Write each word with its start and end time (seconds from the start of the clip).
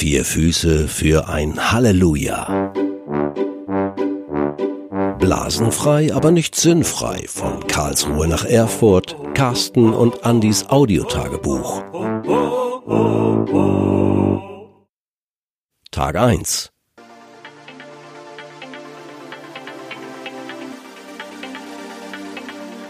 Vier 0.00 0.24
Füße 0.24 0.88
für 0.88 1.28
ein 1.28 1.72
Halleluja. 1.72 2.72
Blasenfrei, 5.18 6.14
aber 6.14 6.30
nicht 6.30 6.54
sinnfrei 6.54 7.26
von 7.28 7.66
Karlsruhe 7.66 8.26
nach 8.26 8.46
Erfurt, 8.46 9.14
Carsten 9.34 9.92
und 9.92 10.24
Andys 10.24 10.70
Audiotagebuch. 10.70 11.82
Tag 15.90 16.16
1 16.16 16.72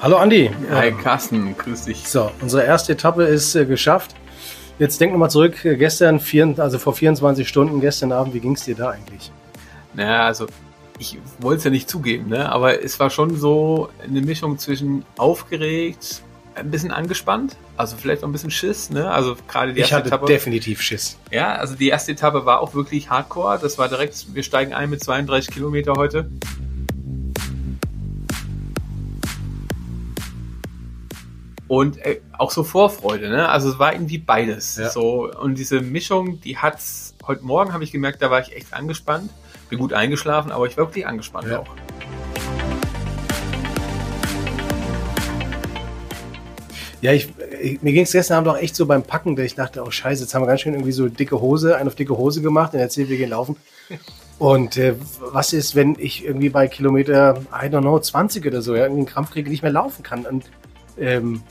Hallo 0.00 0.16
Andi. 0.16 0.48
Hi 0.70 0.92
Carsten, 0.92 1.56
grüß 1.58 1.86
dich. 1.86 2.08
So, 2.08 2.30
unsere 2.40 2.62
erste 2.62 2.92
Etappe 2.92 3.24
ist 3.24 3.56
äh, 3.56 3.66
geschafft. 3.66 4.14
Jetzt 4.80 4.98
denk 4.98 5.12
nochmal 5.12 5.30
zurück, 5.30 5.62
äh, 5.66 5.76
gestern, 5.76 6.20
vier, 6.20 6.54
also 6.56 6.78
vor 6.78 6.94
24 6.94 7.46
Stunden, 7.46 7.82
gestern 7.82 8.12
Abend, 8.12 8.32
wie 8.32 8.40
ging 8.40 8.54
es 8.54 8.64
dir 8.64 8.74
da 8.74 8.88
eigentlich? 8.88 9.30
Naja, 9.92 10.24
also 10.24 10.46
ich 10.98 11.18
wollte 11.38 11.58
es 11.58 11.64
ja 11.64 11.70
nicht 11.70 11.90
zugeben, 11.90 12.30
ne? 12.30 12.50
aber 12.50 12.82
es 12.82 12.98
war 12.98 13.10
schon 13.10 13.36
so 13.36 13.90
eine 14.02 14.22
Mischung 14.22 14.58
zwischen 14.58 15.04
aufgeregt, 15.18 16.22
ein 16.54 16.70
bisschen 16.70 16.92
angespannt, 16.92 17.56
also 17.76 17.94
vielleicht 17.98 18.22
auch 18.24 18.28
ein 18.28 18.32
bisschen 18.32 18.50
Schiss, 18.50 18.88
ne? 18.88 19.10
Also 19.10 19.36
gerade 19.48 19.74
die 19.74 19.80
Ich 19.80 19.82
erste 19.82 19.96
hatte 19.96 20.06
Etappe. 20.08 20.26
definitiv 20.26 20.80
Schiss. 20.80 21.18
Ja, 21.30 21.56
also 21.56 21.74
die 21.74 21.88
erste 21.88 22.12
Etappe 22.12 22.46
war 22.46 22.60
auch 22.60 22.74
wirklich 22.74 23.08
hardcore. 23.10 23.58
Das 23.60 23.78
war 23.78 23.88
direkt, 23.88 24.34
wir 24.34 24.42
steigen 24.42 24.72
ein 24.72 24.90
mit 24.90 25.02
32 25.02 25.54
Kilometer 25.54 25.92
heute. 25.96 26.30
Und 31.70 32.04
äh, 32.04 32.20
auch 32.36 32.50
so 32.50 32.64
Vorfreude, 32.64 33.28
ne? 33.28 33.48
Also 33.48 33.70
es 33.70 33.78
war 33.78 33.92
irgendwie 33.92 34.18
beides. 34.18 34.74
Ja. 34.74 34.90
So, 34.90 35.30
und 35.30 35.56
diese 35.56 35.80
Mischung, 35.80 36.40
die 36.40 36.58
hat's, 36.58 37.14
heute 37.24 37.44
Morgen 37.44 37.72
habe 37.72 37.84
ich 37.84 37.92
gemerkt, 37.92 38.20
da 38.22 38.28
war 38.28 38.40
ich 38.40 38.56
echt 38.56 38.74
angespannt. 38.74 39.30
Bin 39.68 39.78
gut 39.78 39.92
eingeschlafen, 39.92 40.50
aber 40.50 40.66
ich 40.66 40.76
war 40.76 40.88
wirklich 40.88 41.06
angespannt 41.06 41.46
Ja. 41.46 41.60
auch. 41.60 41.68
Ja, 47.02 47.12
ich, 47.12 47.32
ich, 47.62 47.80
mir 47.82 47.92
ging 47.92 48.02
es 48.02 48.10
gestern 48.10 48.38
Abend 48.38 48.48
auch 48.48 48.60
echt 48.60 48.74
so 48.74 48.84
beim 48.86 49.04
Packen, 49.04 49.36
dass 49.36 49.46
ich 49.46 49.54
dachte, 49.54 49.84
oh 49.84 49.92
scheiße, 49.92 50.24
jetzt 50.24 50.34
haben 50.34 50.42
wir 50.42 50.48
ganz 50.48 50.62
schön 50.62 50.74
irgendwie 50.74 50.90
so 50.90 51.08
dicke 51.08 51.40
Hose, 51.40 51.76
einen 51.76 51.86
auf 51.86 51.94
dicke 51.94 52.18
Hose 52.18 52.42
gemacht 52.42 52.74
und 52.74 52.80
erzählt, 52.80 53.10
wir 53.10 53.16
gehen 53.16 53.30
laufen. 53.30 53.54
Und 54.40 54.76
äh, 54.78 54.94
was 55.20 55.52
ist, 55.52 55.76
wenn 55.76 55.96
ich 55.98 56.24
irgendwie 56.24 56.48
bei 56.48 56.66
Kilometer, 56.66 57.42
I 57.52 57.66
don't 57.66 57.82
know, 57.82 58.00
20 58.00 58.44
oder 58.46 58.62
so, 58.62 58.74
ja, 58.74 58.84
irgendwie 58.84 59.00
einen 59.00 59.06
Krampf 59.06 59.32
kriege, 59.32 59.50
nicht 59.50 59.62
mehr 59.62 59.70
laufen 59.70 60.02
kann? 60.02 60.24
Und 60.24 60.46
ähm, 60.98 61.42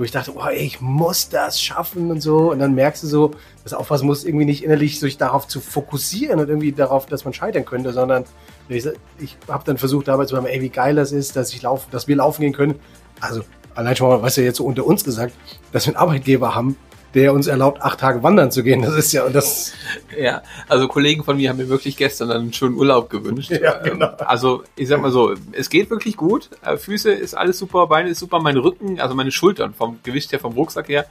wo 0.00 0.04
ich 0.04 0.12
dachte, 0.12 0.32
oh, 0.34 0.46
ey, 0.46 0.56
ich 0.56 0.80
muss 0.80 1.28
das 1.28 1.60
schaffen 1.60 2.10
und 2.10 2.22
so. 2.22 2.52
Und 2.52 2.58
dann 2.58 2.74
merkst 2.74 3.02
du 3.02 3.06
so, 3.06 3.32
das 3.64 3.74
Aufpassen 3.74 4.06
muss 4.06 4.24
irgendwie 4.24 4.46
nicht 4.46 4.64
innerlich 4.64 4.98
sich 4.98 5.18
darauf 5.18 5.46
zu 5.46 5.60
fokussieren 5.60 6.40
und 6.40 6.48
irgendwie 6.48 6.72
darauf, 6.72 7.04
dass 7.04 7.26
man 7.26 7.34
scheitern 7.34 7.66
könnte, 7.66 7.92
sondern 7.92 8.24
ich, 8.70 8.88
ich 9.18 9.36
habe 9.46 9.62
dann 9.66 9.76
versucht 9.76 10.08
dabei 10.08 10.24
zu 10.24 10.36
sagen, 10.36 10.46
ey, 10.46 10.62
wie 10.62 10.70
geil 10.70 10.96
das 10.96 11.12
ist, 11.12 11.36
dass 11.36 11.52
ich 11.52 11.60
laufe, 11.60 11.90
dass 11.90 12.08
wir 12.08 12.16
laufen 12.16 12.40
gehen 12.40 12.54
können. 12.54 12.76
Also 13.20 13.42
allein 13.74 13.94
schon 13.94 14.08
mal, 14.08 14.22
was 14.22 14.36
ja 14.36 14.42
jetzt 14.42 14.56
so 14.56 14.64
unter 14.64 14.86
uns 14.86 15.04
gesagt, 15.04 15.34
dass 15.70 15.86
wir 15.86 15.94
einen 15.94 16.02
Arbeitgeber 16.02 16.54
haben, 16.54 16.78
der 17.14 17.32
uns 17.32 17.46
erlaubt, 17.46 17.82
acht 17.82 18.00
Tage 18.00 18.22
wandern 18.22 18.50
zu 18.50 18.62
gehen. 18.62 18.82
Das 18.82 18.94
ist 18.94 19.12
ja, 19.12 19.28
das, 19.28 19.72
Ja, 20.16 20.42
also 20.68 20.88
Kollegen 20.88 21.24
von 21.24 21.36
mir 21.36 21.50
haben 21.50 21.56
mir 21.56 21.68
wirklich 21.68 21.96
gestern 21.96 22.30
einen 22.30 22.52
schönen 22.52 22.76
Urlaub 22.76 23.10
gewünscht. 23.10 23.50
Ja, 23.60 23.78
genau. 23.78 24.06
Also 24.18 24.62
ich 24.74 24.88
sag 24.88 25.02
mal 25.02 25.10
so, 25.10 25.34
es 25.52 25.68
geht 25.68 25.90
wirklich 25.90 26.16
gut. 26.16 26.48
Äh, 26.62 26.78
Füße 26.78 27.12
ist 27.12 27.34
alles 27.34 27.58
super, 27.58 27.86
Beine 27.88 28.08
ist 28.08 28.18
super, 28.18 28.40
mein 28.40 28.56
Rücken, 28.56 28.98
also 29.00 29.14
meine 29.14 29.30
Schultern 29.32 29.74
vom 29.74 29.98
Gewicht 30.02 30.32
her, 30.32 30.38
vom 30.38 30.54
Rucksack 30.54 30.88
her, 30.88 31.04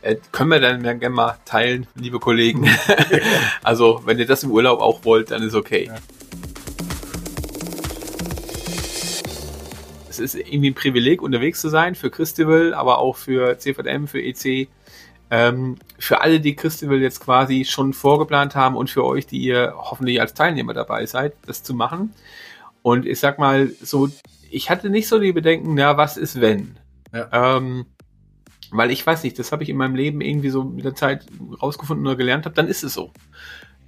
äh, 0.00 0.16
können 0.32 0.50
wir 0.50 0.58
dann 0.58 0.84
ja 0.84 0.94
gerne 0.94 1.14
mal 1.14 1.36
teilen, 1.44 1.86
liebe 1.94 2.18
Kollegen. 2.18 2.68
also 3.62 4.02
wenn 4.04 4.18
ihr 4.18 4.26
das 4.26 4.42
im 4.42 4.50
Urlaub 4.50 4.80
auch 4.80 5.04
wollt, 5.04 5.30
dann 5.30 5.42
ist 5.42 5.54
okay. 5.54 5.86
Ja. 5.86 5.94
Es 10.12 10.18
ist 10.18 10.34
irgendwie 10.34 10.70
ein 10.70 10.74
Privileg, 10.74 11.22
unterwegs 11.22 11.60
zu 11.60 11.68
sein 11.68 11.94
für 11.94 12.10
Christival, 12.10 12.74
aber 12.74 12.98
auch 12.98 13.16
für 13.16 13.58
CVM, 13.58 14.06
für 14.06 14.20
EC. 14.20 14.68
Ähm, 15.34 15.76
für 15.98 16.20
alle, 16.20 16.40
die 16.40 16.54
Christival 16.54 17.00
jetzt 17.00 17.20
quasi 17.20 17.64
schon 17.64 17.94
vorgeplant 17.94 18.54
haben 18.54 18.76
und 18.76 18.90
für 18.90 19.02
euch, 19.02 19.26
die 19.26 19.38
ihr 19.38 19.72
hoffentlich 19.78 20.20
als 20.20 20.34
Teilnehmer 20.34 20.74
dabei 20.74 21.06
seid, 21.06 21.32
das 21.46 21.62
zu 21.62 21.72
machen. 21.72 22.12
Und 22.82 23.06
ich 23.06 23.18
sag 23.18 23.38
mal 23.38 23.70
so, 23.80 24.10
ich 24.50 24.68
hatte 24.68 24.90
nicht 24.90 25.08
so 25.08 25.18
die 25.18 25.32
Bedenken, 25.32 25.72
na, 25.74 25.96
was 25.96 26.18
ist 26.18 26.38
wenn? 26.42 26.76
Ja. 27.14 27.56
Ähm, 27.56 27.86
weil 28.70 28.90
ich 28.90 29.06
weiß 29.06 29.22
nicht, 29.22 29.38
das 29.38 29.52
habe 29.52 29.62
ich 29.62 29.70
in 29.70 29.76
meinem 29.78 29.94
Leben 29.94 30.20
irgendwie 30.20 30.50
so 30.50 30.64
mit 30.64 30.84
der 30.84 30.94
Zeit 30.94 31.24
rausgefunden 31.62 32.06
oder 32.06 32.16
gelernt 32.16 32.44
habe, 32.44 32.54
dann 32.54 32.68
ist 32.68 32.84
es 32.84 32.92
so. 32.92 33.10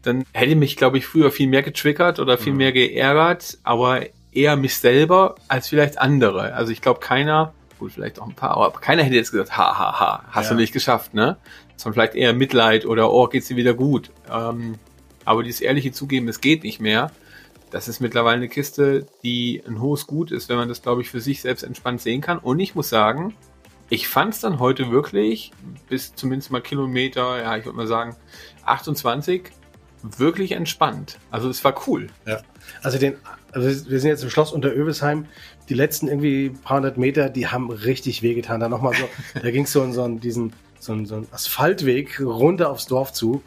Dann 0.00 0.25
hätte 0.33 0.56
mich, 0.56 0.77
glaube 0.77 0.97
ich, 0.97 1.06
früher 1.06 1.31
viel 1.31 1.49
mehr 1.49 1.62
getriggert 1.62 2.21
oder 2.21 2.38
viel 2.38 2.53
Mhm. 2.53 2.59
mehr 2.59 2.72
geärgert, 2.72 3.59
aber 3.65 4.00
eher 4.33 4.56
mich 4.56 4.77
selber 4.77 5.34
als 5.49 5.69
vielleicht 5.69 5.99
andere. 5.99 6.54
Also 6.54 6.72
ich 6.72 6.81
glaube, 6.81 7.00
keiner, 7.00 7.53
gut, 7.79 7.93
vielleicht 7.93 8.19
auch 8.21 8.27
ein 8.29 8.35
paar, 8.35 8.57
aber 8.57 8.71
keiner 8.81 9.03
hätte 9.03 9.15
jetzt 9.17 9.31
gesagt, 9.33 9.57
ha, 9.57 9.79
ha, 9.79 10.01
ha, 10.01 10.25
hast 10.31 10.47
Ja. 10.47 10.55
du 10.55 10.61
nicht 10.61 10.73
geschafft, 10.73 11.15
ne? 11.15 11.37
Sondern 11.77 11.95
vielleicht 11.95 12.15
eher 12.15 12.33
Mitleid 12.33 12.87
oder, 12.87 13.12
oh, 13.12 13.27
geht's 13.27 13.49
dir 13.49 13.57
wieder 13.57 13.75
gut. 13.75 14.11
Ähm, 14.31 14.77
aber 15.25 15.43
dieses 15.43 15.61
ehrliche 15.61 15.93
Zugeben, 15.93 16.29
es 16.29 16.41
geht 16.41 16.63
nicht 16.65 16.81
mehr, 16.81 17.11
das 17.71 17.89
ist 17.89 18.01
mittlerweile 18.01 18.37
eine 18.37 18.49
Kiste, 18.49 19.07
die 19.25 19.63
ein 19.67 19.81
hohes 19.81 20.07
Gut 20.07 20.31
ist, 20.31 20.49
wenn 20.49 20.57
man 20.57 20.69
das, 20.69 20.83
glaube 20.83 21.03
ich, 21.03 21.11
für 21.11 21.21
sich 21.21 21.41
selbst 21.43 21.63
entspannt 21.65 22.01
sehen 22.01 22.21
kann. 22.21 22.39
Und 22.39 22.61
ich 22.61 22.75
muss 22.77 22.89
sagen, 22.89 23.34
ich 23.91 24.07
fand 24.07 24.34
es 24.34 24.41
dann 24.41 24.61
heute 24.61 24.91
wirklich, 24.93 25.51
bis 25.89 26.15
zumindest 26.15 26.51
mal 26.53 26.61
Kilometer, 26.61 27.43
ja, 27.43 27.57
ich 27.57 27.65
würde 27.65 27.77
mal 27.77 27.87
sagen, 27.89 28.15
28, 28.65 29.51
wirklich 30.03 30.53
entspannt. 30.53 31.19
Also 31.31 31.49
es 31.49 31.65
war 31.65 31.75
cool. 31.89 32.09
ja. 32.27 32.39
Also 32.83 32.99
den, 32.99 33.17
also 33.54 33.91
wir 33.91 34.00
sind 34.00 34.10
jetzt 34.10 34.25
im 34.25 34.31
Schloss 34.31 34.53
unter 34.53 34.75
Öbelsheim. 34.75 35.26
Die 35.69 35.75
letzten 35.75 36.09
irgendwie 36.09 36.50
paar 36.50 36.78
hundert 36.78 36.98
Meter, 36.98 37.31
die 37.31 37.47
haben 37.48 37.70
richtig 37.70 38.22
wehgetan. 38.22 38.60
Da 38.60 38.69
nochmal 38.69 38.94
so, 38.94 39.09
da 39.41 39.50
ging 39.50 39.65
es 39.65 39.72
so 39.72 39.91
so 39.92 40.06
diesen, 40.09 40.53
so 40.81 41.04
so 41.04 41.15
einen 41.16 41.28
Asphaltweg 41.31 42.20
runter 42.20 42.70
aufs 42.70 42.87
Dorf 42.87 43.12
zu. 43.12 43.42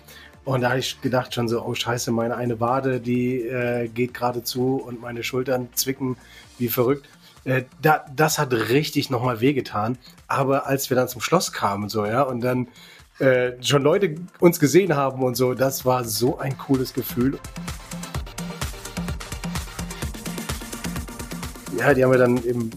Und 0.45 0.62
da 0.62 0.69
habe 0.69 0.79
ich 0.79 1.01
gedacht 1.01 1.34
schon 1.34 1.50
so, 1.50 1.62
oh 1.62 1.73
scheiße, 1.75 2.12
meine 2.12 2.38
eine 2.38 2.62
Wade, 2.62 3.01
die 3.01 3.41
äh, 3.41 3.90
geht 3.90 4.13
gerade 4.13 4.44
zu 4.44 4.75
und 4.75 5.01
meine 5.01 5.22
Schultern 5.22 5.68
zwicken 5.75 6.16
wie 6.57 6.69
verrückt. 6.69 7.09
Äh, 7.44 7.63
da, 7.81 8.06
das 8.16 8.39
hat 8.39 8.53
richtig 8.53 9.09
nochmal 9.09 9.41
wehgetan. 9.41 9.97
Aber 10.28 10.66
als 10.66 10.89
wir 10.89 10.95
dann 10.95 11.09
zum 11.09 11.19
Schloss 11.19 11.51
kamen 11.51 11.84
und 11.84 11.89
so, 11.89 12.06
ja, 12.06 12.22
und 12.22 12.39
dann 12.39 12.69
äh, 13.19 13.62
schon 13.62 13.81
Leute 13.81 14.16
uns 14.39 14.59
gesehen 14.59 14.95
haben 14.95 15.22
und 15.22 15.35
so, 15.35 15.53
das 15.53 15.85
war 15.85 16.06
so 16.06 16.38
ein 16.38 16.57
cooles 16.57 16.94
Gefühl. 16.94 17.39
Ja, 21.78 21.94
die 21.94 22.04
haben 22.04 22.12
wir 22.12 22.18
dann 22.18 22.38
eben 22.44 22.72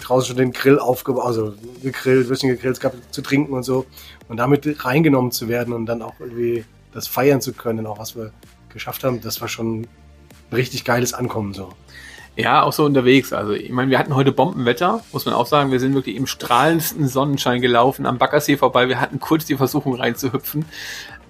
draußen 0.00 0.28
schon 0.28 0.36
den 0.36 0.52
Grill 0.52 0.78
aufgebaut, 0.78 1.24
also 1.24 1.54
gegrillt, 1.82 2.28
Würstchen 2.28 2.50
gegrillt, 2.50 2.76
es 2.76 2.80
gab 2.80 2.94
zu 3.10 3.22
trinken 3.22 3.52
und 3.52 3.64
so. 3.64 3.86
Und 4.28 4.38
damit 4.38 4.84
reingenommen 4.84 5.32
zu 5.32 5.48
werden 5.48 5.72
und 5.72 5.86
dann 5.86 6.02
auch 6.02 6.14
irgendwie 6.20 6.64
das 6.92 7.06
feiern 7.06 7.40
zu 7.40 7.52
können, 7.52 7.86
auch 7.86 7.98
was 7.98 8.16
wir 8.16 8.32
geschafft 8.72 9.04
haben, 9.04 9.20
das 9.20 9.40
war 9.40 9.48
schon 9.48 9.82
ein 9.82 9.88
richtig 10.52 10.84
geiles 10.84 11.14
Ankommen 11.14 11.54
so. 11.54 11.72
Ja, 12.36 12.62
auch 12.62 12.72
so 12.72 12.84
unterwegs. 12.84 13.32
Also 13.32 13.52
ich 13.52 13.70
meine, 13.70 13.90
wir 13.90 13.98
hatten 13.98 14.14
heute 14.14 14.30
Bombenwetter, 14.30 15.02
muss 15.10 15.24
man 15.24 15.34
auch 15.34 15.46
sagen. 15.46 15.72
Wir 15.72 15.80
sind 15.80 15.94
wirklich 15.94 16.16
im 16.16 16.26
strahlendsten 16.26 17.08
Sonnenschein 17.08 17.62
gelaufen, 17.62 18.04
am 18.04 18.18
Baggersee 18.18 18.58
vorbei. 18.58 18.88
Wir 18.88 19.00
hatten 19.00 19.20
kurz 19.20 19.46
die 19.46 19.56
Versuchung 19.56 19.94
reinzuhüpfen. 19.94 20.66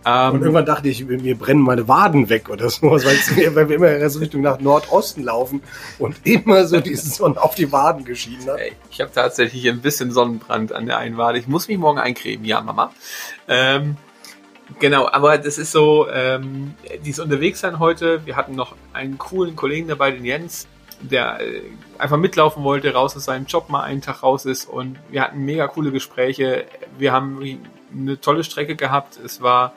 Ähm, 0.09 0.35
Und 0.35 0.41
irgendwann 0.43 0.67
dachte 0.67 0.89
ich, 0.89 1.05
mir 1.05 1.37
brennen 1.37 1.63
meine 1.63 1.89
Waden 1.89 2.29
weg 2.29 2.49
oder 2.49 2.71
so, 2.71 2.83
weil, 2.93 3.69
wir 3.69 3.75
immer 3.75 4.09
so 4.09 4.21
Richtung 4.21 4.41
nach 4.41 4.61
Nordosten 4.61 5.25
laufen 5.25 5.63
und 5.99 6.17
immer 6.23 6.65
so 6.65 6.81
die 6.81 6.95
Sonne 6.95 7.43
auf 7.43 7.57
die 7.57 7.73
Waden 7.73 8.05
geschienen 8.05 8.49
hat. 8.49 8.61
Ey, 8.61 8.73
ich 8.89 9.01
habe 9.01 9.11
tatsächlich 9.13 9.69
ein 9.69 9.81
bisschen 9.81 10.13
Sonnenbrand 10.13 10.73
an 10.73 10.87
der 10.87 10.99
einen 10.99 11.17
Wade. 11.17 11.39
Ich 11.41 11.49
muss 11.49 11.67
mich 11.67 11.77
morgen 11.77 11.99
eincremen, 11.99 12.45
ja, 12.45 12.61
Mama. 12.61 12.93
Ähm, 13.49 13.97
genau, 14.79 15.09
aber 15.11 15.39
das 15.39 15.59
ist 15.59 15.73
so, 15.73 16.09
ähm, 16.09 16.75
dieses 17.05 17.19
Unterwegssein 17.19 17.81
heute. 17.81 18.25
Wir 18.25 18.37
hatten 18.37 18.55
noch 18.55 18.77
einen 18.93 19.19
coolen 19.19 19.57
Kollegen 19.57 19.89
dabei, 19.89 20.13
den 20.13 20.25
Jens, 20.25 20.69
der 21.01 21.41
äh, 21.41 21.63
einfach 21.99 22.17
mitlaufen 22.17 22.63
wollte, 22.63 22.93
raus 22.93 23.17
aus 23.17 23.25
seinem 23.25 23.47
Job 23.47 23.71
mal 23.71 23.83
einen 23.83 24.03
Tag 24.03 24.23
raus 24.23 24.45
ist 24.45 24.67
und 24.67 25.01
wir 25.11 25.23
hatten 25.23 25.45
mega 25.45 25.67
coole 25.67 25.91
Gespräche. 25.91 26.65
Wir 26.97 27.13
haben 27.13 27.41
eine 27.97 28.21
tolle 28.21 28.45
Strecke 28.45 28.77
gehabt. 28.77 29.19
Es 29.23 29.41
war 29.41 29.75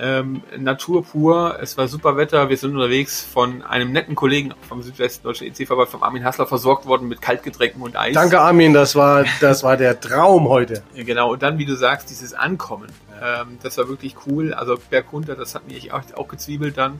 ähm, 0.00 0.42
Natur 0.56 1.04
pur, 1.04 1.58
es 1.60 1.76
war 1.76 1.86
super 1.86 2.16
Wetter, 2.16 2.48
wir 2.48 2.56
sind 2.56 2.74
unterwegs 2.74 3.22
von 3.22 3.62
einem 3.62 3.92
netten 3.92 4.14
Kollegen 4.14 4.54
vom 4.66 4.82
Südwesten 4.82 5.24
Deutschen 5.24 5.46
EC-Verband, 5.48 5.90
vom 5.90 6.02
Armin 6.02 6.24
Hassler, 6.24 6.46
versorgt 6.46 6.86
worden 6.86 7.06
mit 7.06 7.20
Kaltgetränken 7.20 7.82
und 7.82 7.96
Eis. 7.96 8.14
Danke 8.14 8.40
Armin, 8.40 8.72
das 8.72 8.96
war, 8.96 9.24
das 9.40 9.62
war 9.62 9.76
der 9.76 10.00
Traum 10.00 10.48
heute. 10.48 10.82
Genau, 10.94 11.32
und 11.32 11.42
dann, 11.42 11.58
wie 11.58 11.66
du 11.66 11.74
sagst, 11.74 12.08
dieses 12.08 12.32
Ankommen, 12.32 12.88
ähm, 13.22 13.58
das 13.62 13.76
war 13.76 13.88
wirklich 13.88 14.16
cool. 14.26 14.54
Also 14.54 14.78
bergunter, 14.88 15.36
das 15.36 15.54
hat 15.54 15.68
mich 15.68 15.92
auch, 15.92 16.00
auch 16.16 16.28
gezwiebelt 16.28 16.78
dann. 16.78 16.98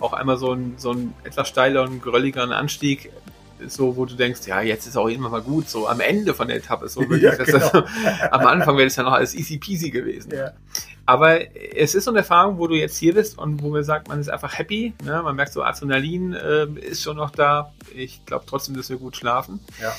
Auch 0.00 0.12
einmal 0.12 0.36
so 0.36 0.52
ein, 0.52 0.74
so 0.78 0.92
ein 0.92 1.14
etwas 1.22 1.48
steiler 1.48 1.82
und 1.82 2.02
grölligeren 2.02 2.52
Anstieg. 2.52 3.12
So, 3.68 3.96
wo 3.96 4.04
du 4.06 4.14
denkst, 4.14 4.40
ja, 4.46 4.60
jetzt 4.60 4.86
ist 4.86 4.96
auch 4.96 5.08
immer 5.08 5.28
mal 5.28 5.42
gut, 5.42 5.68
so 5.68 5.88
am 5.88 6.00
Ende 6.00 6.34
von 6.34 6.48
der 6.48 6.56
Etappe, 6.56 6.88
so 6.88 7.00
wirklich, 7.08 7.22
Ja, 7.22 7.36
dass 7.36 7.46
genau. 7.46 7.68
das, 7.70 7.84
am 8.30 8.46
Anfang 8.46 8.76
wäre 8.76 8.86
das 8.86 8.96
ja 8.96 9.02
noch 9.02 9.12
alles 9.12 9.34
easy 9.34 9.58
peasy 9.58 9.90
gewesen. 9.90 10.32
Ja. 10.34 10.52
Aber 11.04 11.40
es 11.76 11.94
ist 11.94 12.04
so 12.04 12.10
eine 12.10 12.20
Erfahrung, 12.20 12.58
wo 12.58 12.68
du 12.68 12.74
jetzt 12.74 12.96
hier 12.96 13.14
bist 13.14 13.36
und 13.36 13.62
wo 13.62 13.70
man 13.70 13.82
sagt, 13.82 14.08
man 14.08 14.20
ist 14.20 14.28
einfach 14.28 14.56
happy, 14.56 14.94
ne? 15.04 15.20
man 15.22 15.34
merkt 15.34 15.52
so, 15.52 15.62
Adrenalin 15.62 16.32
äh, 16.32 16.66
ist 16.80 17.02
schon 17.02 17.16
noch 17.16 17.30
da, 17.30 17.72
ich 17.94 18.24
glaube 18.24 18.44
trotzdem, 18.46 18.76
dass 18.76 18.88
wir 18.88 18.98
gut 18.98 19.16
schlafen. 19.16 19.60
Ja. 19.80 19.92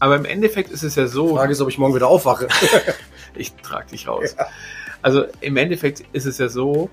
Aber 0.00 0.16
im 0.16 0.24
Endeffekt 0.24 0.70
ist 0.70 0.82
es 0.82 0.94
ja 0.94 1.06
so, 1.06 1.36
Frage 1.36 1.52
ist, 1.52 1.60
ob 1.60 1.68
ich 1.68 1.78
morgen 1.78 1.94
wieder 1.94 2.08
aufwache. 2.08 2.48
ich 3.34 3.52
trage 3.54 3.90
dich 3.90 4.08
raus. 4.08 4.36
Also 5.02 5.24
im 5.40 5.56
Endeffekt 5.56 6.02
ist 6.12 6.26
es 6.26 6.38
ja 6.38 6.48
so, 6.48 6.90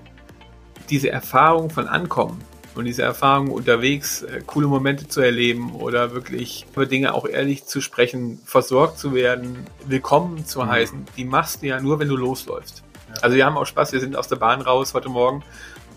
diese 0.90 1.10
Erfahrung 1.10 1.70
von 1.70 1.88
Ankommen 1.88 2.40
und 2.76 2.84
diese 2.84 3.02
Erfahrung 3.02 3.50
unterwegs, 3.50 4.22
äh, 4.22 4.42
coole 4.46 4.66
Momente 4.66 5.08
zu 5.08 5.20
erleben 5.20 5.74
oder 5.74 6.12
wirklich 6.12 6.66
über 6.74 6.86
Dinge 6.86 7.14
auch 7.14 7.26
ehrlich 7.26 7.64
zu 7.64 7.80
sprechen, 7.80 8.38
versorgt 8.44 8.98
zu 8.98 9.14
werden, 9.14 9.66
willkommen 9.86 10.44
zu 10.46 10.62
Mhm. 10.62 10.68
heißen, 10.68 11.04
die 11.16 11.24
machst 11.24 11.62
du 11.62 11.66
ja 11.66 11.80
nur, 11.80 11.98
wenn 11.98 12.08
du 12.08 12.16
losläufst. 12.16 12.82
Ja. 13.08 13.22
Also 13.22 13.36
wir 13.36 13.46
haben 13.46 13.56
auch 13.56 13.66
Spaß, 13.66 13.92
wir 13.92 14.00
sind 14.00 14.14
aus 14.16 14.28
der 14.28 14.36
Bahn 14.36 14.60
raus 14.60 14.92
heute 14.94 15.08
Morgen 15.08 15.42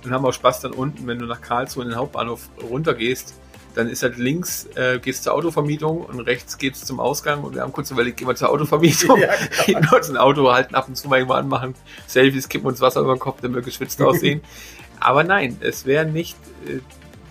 und 0.03 0.11
haben 0.11 0.25
auch 0.25 0.31
Spaß 0.33 0.61
dann 0.61 0.71
unten, 0.71 1.05
wenn 1.05 1.19
du 1.19 1.25
nach 1.25 1.41
Karlsruhe 1.41 1.83
in 1.83 1.89
den 1.89 1.97
Hauptbahnhof 1.97 2.47
runtergehst, 2.69 3.33
dann 3.75 3.87
ist 3.87 4.01
halt 4.01 4.17
links, 4.17 4.67
äh, 4.75 4.99
gehst 4.99 5.23
zur 5.23 5.33
Autovermietung 5.33 6.01
und 6.01 6.19
rechts 6.21 6.57
geht's 6.57 6.85
zum 6.85 6.99
Ausgang 6.99 7.43
und 7.43 7.55
wir 7.55 7.61
haben 7.61 7.71
kurz 7.71 7.91
überlegt, 7.91 8.17
gehen 8.17 8.27
wir 8.27 8.35
zur 8.35 8.49
Autovermietung, 8.49 9.19
Ja, 9.21 9.29
gehen 9.65 9.87
uns 9.93 10.09
ein 10.09 10.17
Auto, 10.17 10.51
halten 10.51 10.75
ab 10.75 10.87
und 10.87 10.95
zu 10.95 11.07
mal 11.07 11.17
irgendwo 11.17 11.35
anmachen, 11.35 11.75
Selfies, 12.07 12.49
kippen 12.49 12.67
uns 12.67 12.81
Wasser 12.81 13.01
über 13.01 13.13
den 13.15 13.19
Kopf, 13.19 13.41
damit 13.41 13.57
wir 13.57 13.61
geschwitzt 13.63 14.01
aussehen. 14.01 14.41
Aber 14.99 15.23
nein, 15.23 15.57
es 15.61 15.85
wäre 15.85 16.05
nicht 16.05 16.37
äh, 16.67 16.79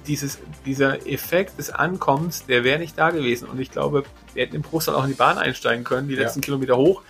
dieses, 0.07 0.39
dieser 0.65 1.07
Effekt 1.07 1.59
des 1.59 1.71
Ankommens, 1.71 2.47
der 2.47 2.65
wäre 2.65 2.79
nicht 2.79 2.97
da 2.99 3.11
gewesen. 3.11 3.49
Und 3.49 3.61
ich 3.61 3.71
glaube, 3.71 4.05
wir 4.35 4.43
hätten 4.45 4.57
im 4.57 4.63
Prostal 4.63 4.95
auch 4.95 5.05
in 5.05 5.11
die 5.11 5.17
Bahn 5.17 5.39
einsteigen 5.39 5.85
können, 5.85 6.09
die 6.09 6.15
Ja. 6.15 6.23
letzten 6.23 6.41
Kilometer 6.41 6.77
hoch. 6.77 7.03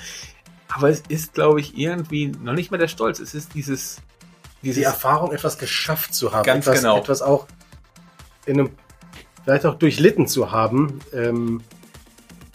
Aber 0.69 0.91
es 0.91 1.03
ist, 1.09 1.33
glaube 1.35 1.61
ich, 1.61 1.79
irgendwie 1.79 2.27
noch 2.29 2.53
nicht 2.55 2.71
mal 2.71 2.79
der 2.79 2.89
Stolz. 2.89 3.21
Es 3.21 3.35
ist 3.35 3.55
dieses, 3.55 3.97
Die 4.63 4.67
dieses 4.69 4.85
Erfahrung, 4.85 5.33
etwas 5.33 5.59
geschafft 5.59 6.13
zu 6.13 6.33
haben. 6.33 6.45
Ganz 6.45 6.67
etwas, 6.67 6.81
genau. 6.81 6.99
Etwas 6.99 7.23
auch 7.23 7.47
in 8.47 8.59
einem, 8.61 8.71
vielleicht 9.45 9.65
auch 9.65 9.77
durchlitten 9.77 10.27
zu 10.27 10.51
haben, 10.51 10.99
ähm, 11.15 11.63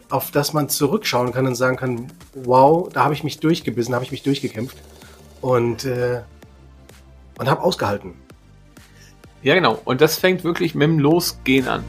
auf 0.10 0.30
das 0.30 0.54
man 0.54 0.70
zurückschauen 0.70 1.32
kann 1.32 1.48
und 1.48 1.56
sagen 1.56 1.78
kann, 1.78 2.12
wow, 2.36 2.88
da 2.92 3.04
habe 3.06 3.14
ich 3.16 3.24
mich 3.24 3.40
durchgebissen, 3.40 3.96
habe 3.96 4.04
ich 4.06 4.12
mich 4.12 4.22
durchgekämpft 4.22 4.78
und, 5.42 5.86
äh, 5.86 6.22
und 7.38 7.50
habe 7.50 7.62
ausgehalten. 7.62 8.14
Ja, 9.42 9.56
genau. 9.56 9.80
Und 9.84 10.02
das 10.02 10.18
fängt 10.18 10.44
wirklich 10.44 10.74
mit 10.74 10.88
dem 10.88 11.00
Losgehen 11.00 11.68
an. 11.68 11.84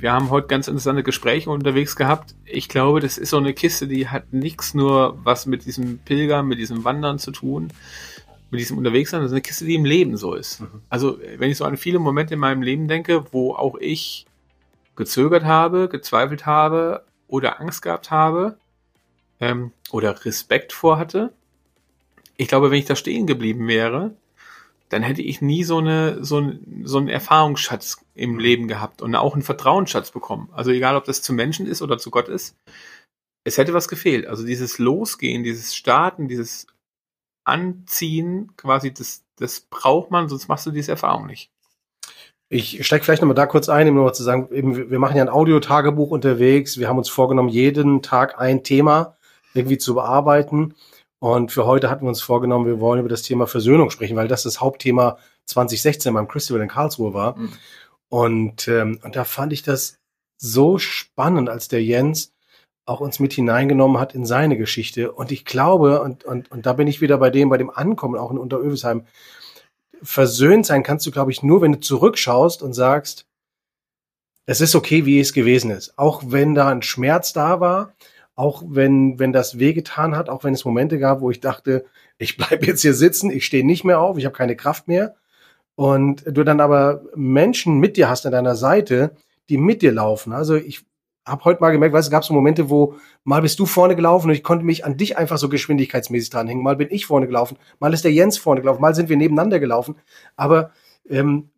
Wir 0.00 0.12
haben 0.12 0.30
heute 0.30 0.46
ganz 0.46 0.66
interessante 0.66 1.02
Gespräche 1.02 1.50
unterwegs 1.50 1.94
gehabt. 1.94 2.34
Ich 2.46 2.70
glaube, 2.70 3.00
das 3.00 3.18
ist 3.18 3.28
so 3.28 3.36
eine 3.36 3.52
Kiste, 3.52 3.86
die 3.86 4.08
hat 4.08 4.32
nichts 4.32 4.72
nur 4.72 5.18
was 5.24 5.44
mit 5.44 5.66
diesem 5.66 5.98
Pilgern, 5.98 6.46
mit 6.46 6.58
diesem 6.58 6.84
Wandern 6.84 7.18
zu 7.18 7.32
tun, 7.32 7.68
mit 8.50 8.60
diesem 8.60 8.78
Unterwegssein. 8.78 9.20
Das 9.20 9.26
ist 9.26 9.34
eine 9.34 9.42
Kiste, 9.42 9.66
die 9.66 9.74
im 9.74 9.84
Leben 9.84 10.16
so 10.16 10.32
ist. 10.32 10.60
Mhm. 10.60 10.80
Also, 10.88 11.18
wenn 11.36 11.50
ich 11.50 11.58
so 11.58 11.66
an 11.66 11.76
viele 11.76 11.98
Momente 11.98 12.32
in 12.32 12.40
meinem 12.40 12.62
Leben 12.62 12.88
denke, 12.88 13.26
wo 13.32 13.52
auch 13.52 13.76
ich 13.78 14.24
gezögert 15.00 15.44
habe, 15.44 15.88
gezweifelt 15.88 16.44
habe 16.44 17.04
oder 17.26 17.58
Angst 17.58 17.80
gehabt 17.80 18.10
habe 18.10 18.58
ähm, 19.40 19.72
oder 19.90 20.24
Respekt 20.26 20.74
vor 20.74 20.98
hatte. 20.98 21.32
Ich 22.36 22.48
glaube, 22.48 22.70
wenn 22.70 22.78
ich 22.78 22.84
da 22.84 22.96
stehen 22.96 23.26
geblieben 23.26 23.66
wäre, 23.66 24.14
dann 24.90 25.02
hätte 25.02 25.22
ich 25.22 25.40
nie 25.40 25.64
so 25.64 25.78
eine 25.78 26.22
so, 26.22 26.38
ein, 26.38 26.82
so 26.84 26.98
einen 26.98 27.08
Erfahrungsschatz 27.08 28.04
im 28.14 28.38
Leben 28.38 28.68
gehabt 28.68 29.00
und 29.00 29.14
auch 29.14 29.32
einen 29.32 29.42
Vertrauensschatz 29.42 30.10
bekommen. 30.10 30.50
Also 30.52 30.70
egal, 30.70 30.96
ob 30.96 31.04
das 31.04 31.22
zu 31.22 31.32
Menschen 31.32 31.66
ist 31.66 31.80
oder 31.80 31.96
zu 31.96 32.10
Gott 32.10 32.28
ist, 32.28 32.54
es 33.44 33.56
hätte 33.56 33.72
was 33.72 33.88
gefehlt. 33.88 34.26
Also 34.26 34.44
dieses 34.44 34.78
Losgehen, 34.78 35.44
dieses 35.44 35.74
Starten, 35.74 36.28
dieses 36.28 36.66
Anziehen, 37.44 38.52
quasi 38.58 38.92
das, 38.92 39.24
das 39.36 39.60
braucht 39.60 40.10
man, 40.10 40.28
sonst 40.28 40.48
machst 40.48 40.66
du 40.66 40.72
diese 40.72 40.90
Erfahrung 40.90 41.26
nicht. 41.26 41.50
Ich 42.52 42.84
steige 42.84 43.04
vielleicht 43.04 43.22
nochmal 43.22 43.36
da 43.36 43.46
kurz 43.46 43.68
ein, 43.68 43.88
um 43.88 43.94
nochmal 43.94 44.14
zu 44.14 44.24
sagen, 44.24 44.48
eben, 44.52 44.90
wir 44.90 44.98
machen 44.98 45.16
ja 45.16 45.22
ein 45.22 45.28
Audiotagebuch 45.28 46.10
unterwegs. 46.10 46.78
Wir 46.78 46.88
haben 46.88 46.98
uns 46.98 47.08
vorgenommen, 47.08 47.48
jeden 47.48 48.02
Tag 48.02 48.40
ein 48.40 48.64
Thema 48.64 49.16
irgendwie 49.54 49.78
zu 49.78 49.94
bearbeiten. 49.94 50.74
Und 51.20 51.52
für 51.52 51.64
heute 51.64 51.88
hatten 51.88 52.04
wir 52.04 52.08
uns 52.08 52.22
vorgenommen, 52.22 52.66
wir 52.66 52.80
wollen 52.80 52.98
über 52.98 53.08
das 53.08 53.22
Thema 53.22 53.46
Versöhnung 53.46 53.90
sprechen, 53.90 54.16
weil 54.16 54.26
das 54.26 54.42
das 54.42 54.60
Hauptthema 54.60 55.16
2016 55.46 56.12
beim 56.12 56.28
Festival 56.28 56.60
in 56.60 56.68
Karlsruhe 56.68 57.14
war. 57.14 57.38
Mhm. 57.38 57.52
Und, 58.08 58.66
ähm, 58.66 58.98
und 59.04 59.14
da 59.14 59.22
fand 59.22 59.52
ich 59.52 59.62
das 59.62 59.98
so 60.36 60.78
spannend, 60.78 61.48
als 61.48 61.68
der 61.68 61.84
Jens 61.84 62.32
auch 62.84 62.98
uns 62.98 63.20
mit 63.20 63.32
hineingenommen 63.32 64.00
hat 64.00 64.12
in 64.16 64.26
seine 64.26 64.56
Geschichte. 64.56 65.12
Und 65.12 65.30
ich 65.30 65.44
glaube, 65.44 66.00
und, 66.02 66.24
und, 66.24 66.50
und 66.50 66.66
da 66.66 66.72
bin 66.72 66.88
ich 66.88 67.00
wieder 67.00 67.18
bei 67.18 67.30
dem, 67.30 67.48
bei 67.48 67.58
dem 67.58 67.70
Ankommen, 67.70 68.18
auch 68.18 68.32
in 68.32 68.38
Unterövesheim, 68.38 69.06
versöhnt 70.02 70.66
sein 70.66 70.82
kannst 70.82 71.06
du, 71.06 71.10
glaube 71.10 71.30
ich, 71.30 71.42
nur, 71.42 71.62
wenn 71.62 71.72
du 71.72 71.80
zurückschaust 71.80 72.62
und 72.62 72.72
sagst, 72.72 73.26
es 74.46 74.60
ist 74.60 74.74
okay, 74.74 75.06
wie 75.06 75.20
es 75.20 75.32
gewesen 75.32 75.70
ist. 75.70 75.96
Auch 75.98 76.22
wenn 76.26 76.54
da 76.54 76.68
ein 76.68 76.82
Schmerz 76.82 77.32
da 77.32 77.60
war, 77.60 77.94
auch 78.34 78.62
wenn, 78.66 79.18
wenn 79.18 79.32
das 79.32 79.58
wehgetan 79.58 80.16
hat, 80.16 80.28
auch 80.28 80.44
wenn 80.44 80.54
es 80.54 80.64
Momente 80.64 80.98
gab, 80.98 81.20
wo 81.20 81.30
ich 81.30 81.40
dachte, 81.40 81.84
ich 82.18 82.36
bleibe 82.36 82.66
jetzt 82.66 82.82
hier 82.82 82.94
sitzen, 82.94 83.30
ich 83.30 83.44
stehe 83.44 83.66
nicht 83.66 83.84
mehr 83.84 84.00
auf, 84.00 84.18
ich 84.18 84.24
habe 84.24 84.36
keine 84.36 84.56
Kraft 84.56 84.88
mehr. 84.88 85.14
Und 85.74 86.24
du 86.26 86.42
dann 86.44 86.60
aber 86.60 87.04
Menschen 87.14 87.78
mit 87.78 87.96
dir 87.96 88.08
hast 88.08 88.26
an 88.26 88.32
deiner 88.32 88.56
Seite, 88.56 89.16
die 89.48 89.56
mit 89.56 89.82
dir 89.82 89.92
laufen. 89.92 90.32
Also 90.32 90.56
ich 90.56 90.84
habe 91.30 91.44
heute 91.44 91.60
mal 91.60 91.70
gemerkt, 91.70 91.94
weißt, 91.94 92.06
du, 92.06 92.08
es 92.08 92.12
gab 92.12 92.24
so 92.24 92.34
Momente, 92.34 92.70
wo 92.70 92.94
mal 93.24 93.42
bist 93.42 93.58
du 93.58 93.66
vorne 93.66 93.96
gelaufen 93.96 94.28
und 94.28 94.34
ich 94.34 94.42
konnte 94.42 94.64
mich 94.64 94.84
an 94.84 94.96
dich 94.96 95.16
einfach 95.16 95.38
so 95.38 95.48
geschwindigkeitsmäßig 95.48 96.30
dranhängen. 96.30 96.62
Mal 96.62 96.76
bin 96.76 96.88
ich 96.90 97.06
vorne 97.06 97.26
gelaufen, 97.26 97.58
mal 97.78 97.92
ist 97.94 98.04
der 98.04 98.12
Jens 98.12 98.38
vorne 98.38 98.60
gelaufen, 98.60 98.80
mal 98.80 98.94
sind 98.94 99.08
wir 99.08 99.16
nebeneinander 99.16 99.60
gelaufen. 99.60 99.96
Aber 100.36 100.72
ähm, 101.08 101.50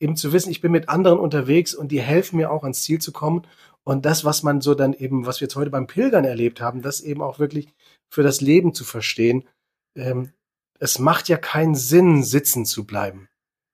eben 0.00 0.16
zu 0.16 0.32
wissen, 0.32 0.50
ich 0.50 0.60
bin 0.60 0.72
mit 0.72 0.88
anderen 0.88 1.18
unterwegs 1.18 1.74
und 1.74 1.92
die 1.92 2.00
helfen 2.00 2.36
mir 2.36 2.50
auch 2.50 2.62
ans 2.62 2.82
Ziel 2.82 3.00
zu 3.00 3.12
kommen. 3.12 3.42
Und 3.84 4.04
das, 4.04 4.24
was 4.24 4.42
man 4.42 4.60
so 4.60 4.74
dann 4.74 4.92
eben, 4.92 5.26
was 5.26 5.40
wir 5.40 5.46
jetzt 5.46 5.56
heute 5.56 5.70
beim 5.70 5.86
Pilgern 5.86 6.24
erlebt 6.24 6.60
haben, 6.60 6.82
das 6.82 7.00
eben 7.00 7.22
auch 7.22 7.38
wirklich 7.38 7.68
für 8.10 8.22
das 8.22 8.40
Leben 8.40 8.74
zu 8.74 8.84
verstehen. 8.84 9.44
Ähm, 9.96 10.32
es 10.78 10.98
macht 10.98 11.28
ja 11.28 11.36
keinen 11.36 11.74
Sinn, 11.74 12.22
sitzen 12.22 12.64
zu 12.64 12.86
bleiben, 12.86 13.28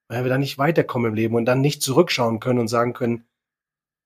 weil 0.08 0.24
wir 0.24 0.30
dann 0.30 0.40
nicht 0.40 0.56
weiterkommen 0.56 1.10
im 1.10 1.14
Leben 1.14 1.34
und 1.34 1.44
dann 1.44 1.60
nicht 1.60 1.82
zurückschauen 1.82 2.40
können 2.40 2.60
und 2.60 2.68
sagen 2.68 2.92
können, 2.92 3.24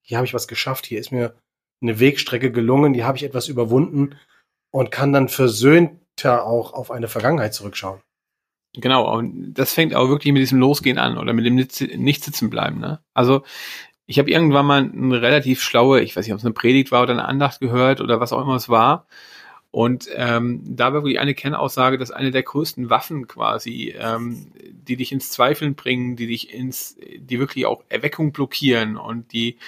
hier 0.09 0.17
habe 0.17 0.27
ich 0.27 0.35
was 0.35 0.49
geschafft, 0.49 0.87
hier 0.87 0.99
ist 0.99 1.13
mir 1.13 1.35
eine 1.83 2.01
Wegstrecke 2.01 2.51
gelungen, 2.51 2.95
hier 2.95 3.07
habe 3.07 3.19
ich 3.19 3.25
etwas 3.25 3.49
überwunden 3.49 4.17
und 4.71 4.91
kann 4.91 5.13
dann 5.13 5.29
versöhnter 5.29 6.47
auch 6.47 6.73
auf 6.73 6.91
eine 6.91 7.09
Vergangenheit 7.09 7.53
zurückschauen. 7.53 8.01
Genau, 8.75 9.17
und 9.17 9.55
das 9.55 9.75
fängt 9.75 9.95
auch 9.95 10.09
wirklich 10.09 10.33
mit 10.33 10.41
diesem 10.41 10.61
Losgehen 10.61 10.99
an 10.99 11.19
oder 11.19 11.33
mit 11.33 11.45
dem 11.45 11.55
Nicht- 11.55 11.81
Nicht-Sitzen-Bleiben. 11.81 12.81
Ne? 12.81 13.01
Also 13.15 13.43
ich 14.07 14.19
habe 14.19 14.31
irgendwann 14.31 14.67
mal 14.67 14.83
eine 14.83 15.21
relativ 15.21 15.63
schlaue, 15.63 16.01
ich 16.01 16.17
weiß 16.17 16.25
nicht, 16.25 16.33
ob 16.33 16.39
es 16.39 16.45
eine 16.45 16.55
Predigt 16.55 16.91
war 16.91 17.03
oder 17.03 17.13
eine 17.13 17.27
Andacht 17.27 17.61
gehört 17.61 18.01
oder 18.01 18.21
was 18.21 18.33
auch 18.33 18.41
immer 18.41 18.57
es 18.57 18.69
war. 18.69 19.07
Und 19.71 20.09
ähm, 20.15 20.63
da 20.65 20.95
war 20.95 21.03
wirklich 21.03 21.21
eine 21.21 21.35
Kernaussage, 21.35 21.99
dass 21.99 22.11
eine 22.11 22.31
der 22.31 22.43
größten 22.43 22.89
Waffen 22.89 23.29
quasi, 23.29 23.95
ähm, 23.99 24.51
die 24.73 24.97
dich 24.97 25.13
ins 25.13 25.31
Zweifeln 25.31 25.75
bringen, 25.75 26.17
die 26.17 26.27
dich 26.27 26.55
ins, 26.55 26.97
die 27.19 27.39
wirklich 27.39 27.67
auch 27.67 27.85
Erweckung 27.91 28.33
blockieren 28.33 28.97
und 28.97 29.31
die 29.33 29.59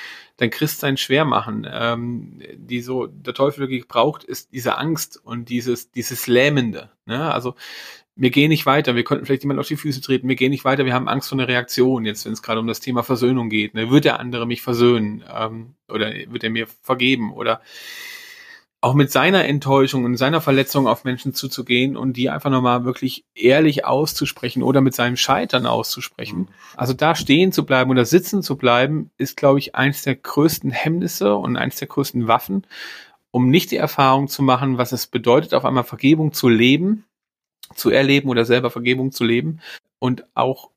dein 0.41 0.51
Christsein 0.51 0.97
schwer 0.97 1.27
machen, 1.27 1.69
ähm, 1.71 2.41
die 2.55 2.81
so 2.81 3.07
der 3.07 3.35
Teufel 3.35 3.61
wirklich 3.61 3.87
braucht, 3.87 4.25
ist 4.25 4.53
diese 4.53 4.79
Angst 4.79 5.21
und 5.23 5.51
dieses, 5.51 5.91
dieses 5.91 6.27
Lähmende. 6.27 6.91
Ne? 7.05 7.33
Also 7.33 7.55
wir 8.17 8.31
gehen 8.31 8.49
nicht 8.49 8.65
weiter, 8.65 8.97
wir 8.97 9.05
könnten 9.05 9.27
vielleicht 9.27 9.43
jemand 9.43 9.61
auf 9.61 9.69
die 9.69 9.77
Füße 9.77 10.01
treten, 10.01 10.29
wir 10.29 10.37
gehen 10.37 10.51
nicht 10.51 10.65
weiter, 10.65 10.87
wir 10.87 10.95
haben 10.95 11.09
Angst 11.09 11.29
vor 11.29 11.39
einer 11.39 11.47
Reaktion, 11.47 12.07
jetzt 12.07 12.25
wenn 12.25 12.33
es 12.33 12.43
gerade 12.43 12.59
um 12.59 12.67
das 12.67 12.81
Thema 12.81 13.03
Versöhnung 13.03 13.51
geht. 13.51 13.75
Ne? 13.75 13.91
Wird 13.91 14.07
der 14.07 14.19
andere 14.19 14.47
mich 14.47 14.63
versöhnen 14.63 15.23
ähm, 15.31 15.75
oder 15.89 16.11
wird 16.11 16.43
er 16.43 16.51
mir 16.51 16.67
vergeben 16.67 17.35
oder 17.35 17.61
auch 18.83 18.95
mit 18.95 19.13
seiner 19.13 19.45
Enttäuschung 19.45 20.05
und 20.05 20.17
seiner 20.17 20.41
Verletzung 20.41 20.87
auf 20.87 21.05
Menschen 21.05 21.35
zuzugehen 21.35 21.97
und 21.97 22.15
die 22.15 22.31
einfach 22.31 22.51
nochmal 22.51 22.85
wirklich 22.85 23.25
ehrlich 23.35 23.85
auszusprechen 23.85 24.63
oder 24.63 24.81
mit 24.81 24.95
seinem 24.95 25.17
Scheitern 25.17 25.67
auszusprechen. 25.67 26.49
Also 26.77 26.95
da 26.95 27.15
stehen 27.15 27.53
zu 27.53 27.67
bleiben 27.67 27.91
oder 27.91 28.07
sitzen 28.07 28.43
zu 28.43 28.57
bleiben, 28.57 29.11
ist, 29.19 29.37
glaube 29.37 29.59
ich, 29.59 29.75
eins 29.75 30.03
der 30.03 30.17
größten 30.17 30.71
Hemmnisse 30.71 31.35
und 31.35 31.57
eins 31.57 31.77
der 31.77 31.89
größten 31.89 32.27
Waffen, 32.27 32.67
um 33.31 33.51
nicht 33.51 33.71
die 33.71 33.77
Erfahrung 33.77 34.29
zu 34.29 34.43
machen, 34.43 34.79
was 34.79 34.93
es 34.93 35.07
bedeutet, 35.07 35.53
auf 35.53 35.67
einmal 35.67 35.85
Vergebung 35.85 36.33
zu 36.33 36.49
leben, 36.49 37.05
zu 37.75 37.91
erleben 37.91 38.31
oder 38.31 38.47
selber 38.47 38.71
Vergebung 38.71 39.13
zu 39.13 39.25
leben 39.25 39.61
und 39.99 40.25
auch 40.35 40.71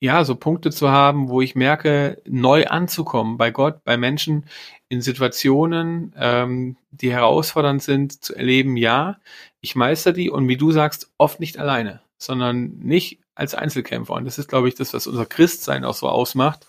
ja, 0.00 0.24
so 0.24 0.34
Punkte 0.34 0.70
zu 0.70 0.90
haben, 0.90 1.28
wo 1.28 1.42
ich 1.42 1.54
merke, 1.54 2.22
neu 2.26 2.64
anzukommen 2.66 3.36
bei 3.36 3.50
Gott, 3.50 3.84
bei 3.84 3.98
Menschen 3.98 4.46
in 4.88 5.02
Situationen, 5.02 6.14
ähm, 6.18 6.76
die 6.90 7.12
herausfordernd 7.12 7.82
sind, 7.82 8.24
zu 8.24 8.34
erleben, 8.34 8.78
ja, 8.78 9.18
ich 9.60 9.76
meister 9.76 10.12
die 10.12 10.30
und 10.30 10.48
wie 10.48 10.56
du 10.56 10.72
sagst, 10.72 11.12
oft 11.18 11.38
nicht 11.38 11.58
alleine, 11.58 12.00
sondern 12.16 12.78
nicht 12.78 13.20
als 13.34 13.54
Einzelkämpfer. 13.54 14.14
Und 14.14 14.24
das 14.24 14.38
ist, 14.38 14.48
glaube 14.48 14.68
ich, 14.68 14.74
das, 14.74 14.94
was 14.94 15.06
unser 15.06 15.26
Christsein 15.26 15.84
auch 15.84 15.94
so 15.94 16.08
ausmacht. 16.08 16.66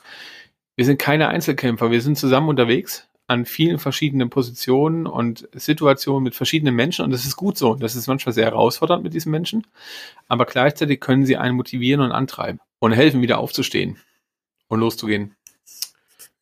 Wir 0.76 0.86
sind 0.86 1.00
keine 1.00 1.30
Einzelkämpfer, 1.30 1.90
wir 1.90 2.02
sind 2.02 2.18
zusammen 2.18 2.50
unterwegs 2.50 3.08
an 3.28 3.46
vielen 3.46 3.80
verschiedenen 3.80 4.30
Positionen 4.30 5.08
und 5.08 5.48
Situationen 5.54 6.24
mit 6.24 6.36
verschiedenen 6.36 6.76
Menschen 6.76 7.06
und 7.06 7.12
das 7.12 7.24
ist 7.26 7.38
gut 7.38 7.58
so. 7.58 7.76
Das 7.76 7.96
ist 7.96 8.08
manchmal 8.08 8.34
sehr 8.34 8.46
herausfordernd 8.46 9.04
mit 9.04 9.14
diesen 9.14 9.32
Menschen, 9.32 9.66
aber 10.28 10.46
gleichzeitig 10.46 11.00
können 11.00 11.26
sie 11.26 11.38
einen 11.38 11.56
motivieren 11.56 12.02
und 12.02 12.12
antreiben 12.12 12.60
und 12.82 12.92
helfen, 12.92 13.22
wieder 13.22 13.38
aufzustehen 13.38 13.98
und 14.68 14.80
loszugehen. 14.80 15.36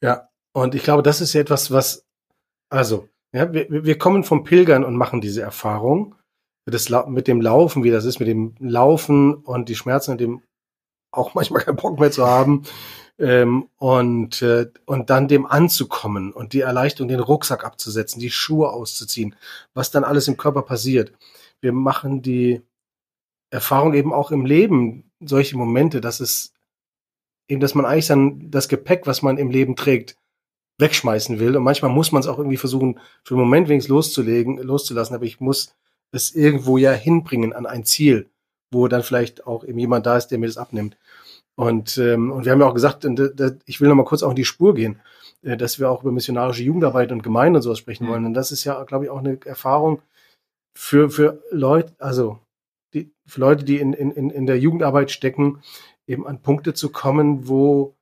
Ja, 0.01 0.29
und 0.53 0.73
ich 0.73 0.83
glaube, 0.83 1.03
das 1.03 1.21
ist 1.21 1.33
ja 1.33 1.41
etwas, 1.41 1.69
was, 1.69 2.05
also, 2.69 3.07
ja, 3.31 3.53
wir, 3.53 3.67
wir 3.69 3.97
kommen 3.97 4.23
vom 4.23 4.43
Pilgern 4.43 4.83
und 4.83 4.95
machen 4.95 5.21
diese 5.21 5.41
Erfahrung. 5.41 6.15
Das, 6.65 6.89
mit 7.07 7.27
dem 7.27 7.41
Laufen, 7.41 7.83
wie 7.83 7.89
das 7.89 8.05
ist, 8.05 8.19
mit 8.19 8.27
dem 8.27 8.55
Laufen 8.59 9.33
und 9.33 9.69
die 9.69 9.75
Schmerzen 9.75 10.11
und 10.11 10.21
dem 10.21 10.43
auch 11.11 11.33
manchmal 11.33 11.63
keinen 11.63 11.77
Bock 11.77 11.99
mehr 11.99 12.11
zu 12.11 12.25
haben, 12.25 12.63
ähm, 13.17 13.67
und, 13.77 14.41
äh, 14.41 14.67
und 14.85 15.09
dann 15.09 15.27
dem 15.27 15.45
anzukommen 15.45 16.31
und 16.31 16.53
die 16.53 16.61
Erleichterung, 16.61 17.09
den 17.09 17.19
Rucksack 17.19 17.65
abzusetzen, 17.65 18.19
die 18.19 18.31
Schuhe 18.31 18.71
auszuziehen, 18.71 19.35
was 19.73 19.91
dann 19.91 20.03
alles 20.03 20.27
im 20.27 20.37
Körper 20.37 20.61
passiert. 20.61 21.11
Wir 21.59 21.73
machen 21.73 22.21
die 22.21 22.61
Erfahrung 23.49 23.93
eben 23.93 24.13
auch 24.13 24.31
im 24.31 24.45
Leben, 24.45 25.08
solche 25.19 25.57
Momente, 25.57 26.01
dass 26.01 26.19
es 26.19 26.53
eben, 27.47 27.59
dass 27.59 27.75
man 27.75 27.85
eigentlich 27.85 28.07
dann 28.07 28.51
das 28.51 28.69
Gepäck, 28.69 29.07
was 29.07 29.21
man 29.21 29.37
im 29.37 29.49
Leben 29.49 29.75
trägt, 29.75 30.15
wegschmeißen 30.77 31.39
will. 31.39 31.57
Und 31.57 31.63
manchmal 31.63 31.91
muss 31.91 32.11
man 32.11 32.21
es 32.21 32.27
auch 32.27 32.37
irgendwie 32.37 32.57
versuchen, 32.57 32.99
für 33.23 33.35
einen 33.35 33.43
Moment 33.43 33.67
wenigstens 33.67 33.89
loszulegen, 33.89 34.57
loszulassen. 34.57 35.15
Aber 35.15 35.25
ich 35.25 35.39
muss 35.39 35.75
es 36.11 36.33
irgendwo 36.33 36.77
ja 36.77 36.91
hinbringen 36.91 37.53
an 37.53 37.65
ein 37.65 37.83
Ziel, 37.83 38.29
wo 38.71 38.87
dann 38.87 39.03
vielleicht 39.03 39.45
auch 39.45 39.63
eben 39.63 39.79
jemand 39.79 40.05
da 40.05 40.17
ist, 40.17 40.27
der 40.27 40.39
mir 40.39 40.47
das 40.47 40.57
abnimmt. 40.57 40.97
Und, 41.55 41.97
ähm, 41.97 42.31
und 42.31 42.45
wir 42.45 42.53
haben 42.53 42.61
ja 42.61 42.67
auch 42.67 42.73
gesagt, 42.73 43.05
ich 43.65 43.81
will 43.81 43.89
noch 43.89 43.95
mal 43.95 44.05
kurz 44.05 44.23
auch 44.23 44.29
in 44.29 44.35
die 44.37 44.45
Spur 44.45 44.73
gehen, 44.73 45.01
äh, 45.41 45.57
dass 45.57 45.77
wir 45.77 45.91
auch 45.91 46.03
über 46.03 46.11
missionarische 46.11 46.63
Jugendarbeit 46.63 47.11
und 47.11 47.21
Gemeinde 47.21 47.57
und 47.57 47.63
sowas 47.63 47.79
sprechen 47.79 48.05
mhm. 48.05 48.11
wollen. 48.11 48.25
Und 48.25 48.33
das 48.33 48.51
ist 48.53 48.63
ja, 48.63 48.81
glaube 48.83 49.05
ich, 49.05 49.11
auch 49.11 49.19
eine 49.19 49.37
Erfahrung 49.45 50.01
für, 50.73 51.09
für 51.09 51.43
Leute, 51.51 51.93
also 51.99 52.39
für 53.29 53.39
Leute, 53.41 53.63
die 53.63 53.77
in, 53.77 53.93
in, 53.93 54.29
in 54.29 54.45
der 54.45 54.59
Jugendarbeit 54.59 55.11
stecken, 55.11 55.61
eben 56.07 56.27
an 56.27 56.41
Punkte 56.41 56.73
zu 56.73 56.89
kommen, 56.89 57.47
wo 57.47 57.95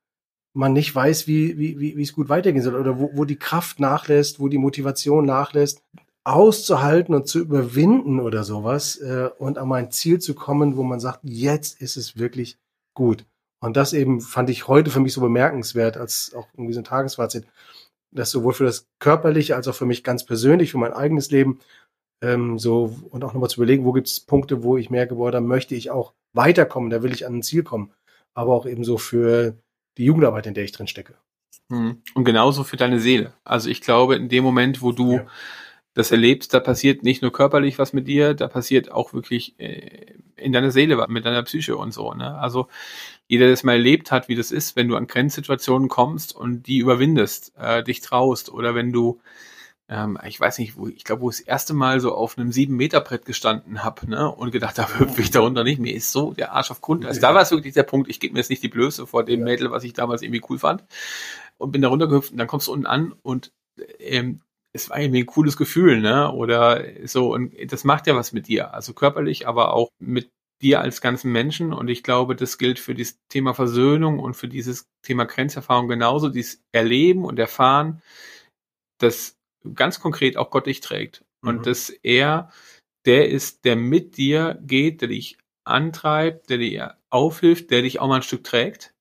man 0.53 0.73
nicht 0.73 0.93
weiß, 0.93 1.27
wie, 1.27 1.57
wie, 1.57 1.79
wie, 1.79 1.97
wie 1.97 2.01
es 2.01 2.13
gut 2.13 2.29
weitergehen 2.29 2.63
soll 2.63 2.75
oder 2.75 2.99
wo, 2.99 3.11
wo 3.13 3.25
die 3.25 3.37
Kraft 3.37 3.79
nachlässt, 3.79 4.39
wo 4.39 4.47
die 4.47 4.57
Motivation 4.57 5.25
nachlässt, 5.25 5.83
auszuhalten 6.23 7.13
und 7.13 7.27
zu 7.27 7.39
überwinden 7.39 8.19
oder 8.19 8.43
sowas 8.43 8.97
äh, 8.97 9.29
und 9.37 9.57
an 9.57 9.71
ein 9.71 9.91
Ziel 9.91 10.19
zu 10.19 10.33
kommen, 10.33 10.75
wo 10.75 10.83
man 10.83 10.99
sagt, 10.99 11.19
jetzt 11.23 11.79
ist 11.79 11.95
es 11.95 12.17
wirklich 12.17 12.57
gut. 12.93 13.25
Und 13.59 13.77
das 13.77 13.93
eben 13.93 14.21
fand 14.21 14.49
ich 14.49 14.67
heute 14.67 14.91
für 14.91 14.99
mich 14.99 15.13
so 15.13 15.21
bemerkenswert, 15.21 15.95
als 15.95 16.33
auch 16.35 16.47
irgendwie 16.53 16.73
so 16.73 16.81
ein 16.81 16.85
Tagesfazit, 16.85 17.45
dass 18.11 18.31
sowohl 18.31 18.53
für 18.53 18.65
das 18.65 18.87
Körperliche 18.99 19.55
als 19.55 19.67
auch 19.67 19.75
für 19.75 19.85
mich 19.85 20.03
ganz 20.03 20.25
persönlich, 20.25 20.71
für 20.71 20.77
mein 20.77 20.93
eigenes 20.93 21.31
Leben, 21.31 21.59
ähm, 22.21 22.57
so 22.57 22.95
und 23.09 23.23
auch 23.23 23.33
nochmal 23.33 23.49
zu 23.49 23.61
überlegen, 23.61 23.85
wo 23.85 23.93
gibt 23.93 24.07
es 24.07 24.19
Punkte, 24.19 24.63
wo 24.63 24.77
ich 24.77 24.89
merke, 24.89 25.15
boah, 25.15 25.31
da 25.31 25.41
möchte 25.41 25.75
ich 25.75 25.91
auch 25.91 26.13
weiterkommen, 26.33 26.89
da 26.89 27.03
will 27.03 27.13
ich 27.13 27.25
an 27.25 27.35
ein 27.35 27.43
Ziel 27.43 27.63
kommen. 27.63 27.91
Aber 28.33 28.53
auch 28.53 28.65
eben 28.65 28.83
so 28.83 28.97
für 28.97 29.57
die 29.97 30.05
Jugendarbeit, 30.05 30.45
in 30.45 30.53
der 30.53 30.63
ich 30.63 30.71
drin 30.71 30.87
stecke. 30.87 31.15
Hm. 31.69 32.01
Und 32.13 32.23
genauso 32.23 32.63
für 32.63 32.77
deine 32.77 32.99
Seele. 32.99 33.33
Also 33.43 33.69
ich 33.69 33.81
glaube, 33.81 34.15
in 34.15 34.29
dem 34.29 34.43
Moment, 34.43 34.81
wo 34.81 34.91
du 34.91 35.13
ja. 35.13 35.27
das 35.93 36.11
erlebst, 36.11 36.53
da 36.53 36.59
passiert 36.59 37.03
nicht 37.03 37.21
nur 37.21 37.31
körperlich 37.31 37.79
was 37.79 37.93
mit 37.93 38.07
dir, 38.07 38.33
da 38.33 38.47
passiert 38.47 38.91
auch 38.91 39.13
wirklich 39.13 39.59
äh, 39.59 40.13
in 40.35 40.53
deiner 40.53 40.71
Seele, 40.71 41.03
mit 41.09 41.25
deiner 41.25 41.43
Psyche 41.43 41.75
und 41.75 41.93
so. 41.93 42.13
Ne? 42.13 42.37
Also 42.37 42.67
jeder, 43.27 43.45
der 43.45 43.53
das 43.53 43.63
mal 43.63 43.73
erlebt 43.73 44.11
hat, 44.11 44.29
wie 44.29 44.35
das 44.35 44.51
ist, 44.51 44.75
wenn 44.75 44.87
du 44.87 44.95
an 44.95 45.07
Grenzsituationen 45.07 45.89
kommst 45.89 46.35
und 46.35 46.67
die 46.67 46.77
überwindest, 46.77 47.53
äh, 47.57 47.83
dich 47.83 48.01
traust 48.01 48.49
oder 48.49 48.75
wenn 48.75 48.93
du, 48.93 49.19
ähm, 49.89 50.17
ich 50.25 50.39
weiß 50.39 50.59
nicht, 50.59 50.77
wo, 50.77 50.87
ich 50.87 51.03
glaube, 51.03 51.21
wo 51.21 51.29
ich 51.29 51.37
das 51.37 51.45
erste 51.45 51.73
Mal 51.73 51.99
so 51.99 52.13
auf 52.13 52.37
einem 52.37 52.51
sieben 52.51 52.75
Meter 52.75 53.01
Brett 53.01 53.25
gestanden 53.25 53.83
habe 53.83 54.09
ne, 54.09 54.29
und 54.29 54.51
gedacht 54.51 54.79
habe, 54.79 54.99
hüpfe 54.99 55.21
ich 55.21 55.31
darunter 55.31 55.63
nicht, 55.63 55.79
mir 55.79 55.93
ist 55.93 56.11
so 56.11 56.33
der 56.33 56.53
Arsch 56.53 56.71
auf 56.71 56.81
Grund. 56.81 57.05
Also 57.05 57.21
da 57.21 57.33
war 57.33 57.41
es 57.41 57.51
wirklich 57.51 57.73
der 57.73 57.83
Punkt, 57.83 58.09
ich 58.09 58.19
gebe 58.19 58.33
mir 58.33 58.39
jetzt 58.39 58.49
nicht 58.49 58.63
die 58.63 58.69
Blöße 58.69 59.07
vor 59.07 59.23
dem 59.23 59.41
ja. 59.41 59.45
Mädel, 59.45 59.71
was 59.71 59.83
ich 59.83 59.93
damals 59.93 60.21
irgendwie 60.21 60.43
cool 60.49 60.59
fand 60.59 60.83
und 61.57 61.71
bin 61.71 61.81
da 61.81 61.87
runtergehüpft 61.87 62.31
und 62.31 62.37
dann 62.37 62.47
kommst 62.47 62.67
du 62.67 62.73
unten 62.73 62.85
an 62.85 63.13
und 63.21 63.51
ähm, 63.99 64.41
es 64.73 64.89
war 64.89 64.99
irgendwie 64.99 65.23
ein 65.23 65.27
cooles 65.27 65.57
Gefühl, 65.57 66.01
ne? 66.01 66.31
Oder 66.31 66.83
so, 67.05 67.33
und 67.33 67.53
das 67.71 67.83
macht 67.83 68.05
ja 68.05 68.15
was 68.15 68.31
mit 68.31 68.47
dir. 68.47 68.73
Also 68.73 68.93
körperlich, 68.93 69.47
aber 69.47 69.73
auch 69.73 69.89
mit 69.99 70.29
dir 70.61 70.81
als 70.81 71.01
ganzen 71.01 71.31
Menschen. 71.31 71.73
Und 71.73 71.87
ich 71.87 72.03
glaube, 72.03 72.35
das 72.35 72.57
gilt 72.57 72.79
für 72.79 72.93
das 72.93 73.17
Thema 73.29 73.53
Versöhnung 73.53 74.19
und 74.19 74.35
für 74.35 74.47
dieses 74.47 74.87
Thema 75.03 75.25
Grenzerfahrung 75.25 75.87
genauso, 75.87 76.29
dieses 76.29 76.61
Erleben 76.71 77.25
und 77.25 77.39
Erfahren, 77.39 78.01
dass 78.99 79.36
ganz 79.73 79.99
konkret 79.99 80.37
auch 80.37 80.49
Gott 80.49 80.67
dich 80.67 80.81
trägt. 80.81 81.23
Mhm. 81.41 81.49
Und 81.49 81.65
dass 81.65 81.89
er 81.89 82.51
der 83.05 83.29
ist, 83.29 83.65
der 83.65 83.75
mit 83.75 84.17
dir 84.17 84.59
geht, 84.61 85.01
der 85.01 85.07
dich 85.07 85.37
antreibt, 85.63 86.49
der 86.49 86.57
dir 86.57 86.97
aufhilft, 87.09 87.71
der 87.71 87.81
dich 87.81 87.99
auch 87.99 88.07
mal 88.07 88.17
ein 88.17 88.21
Stück 88.21 88.43
trägt. 88.43 88.93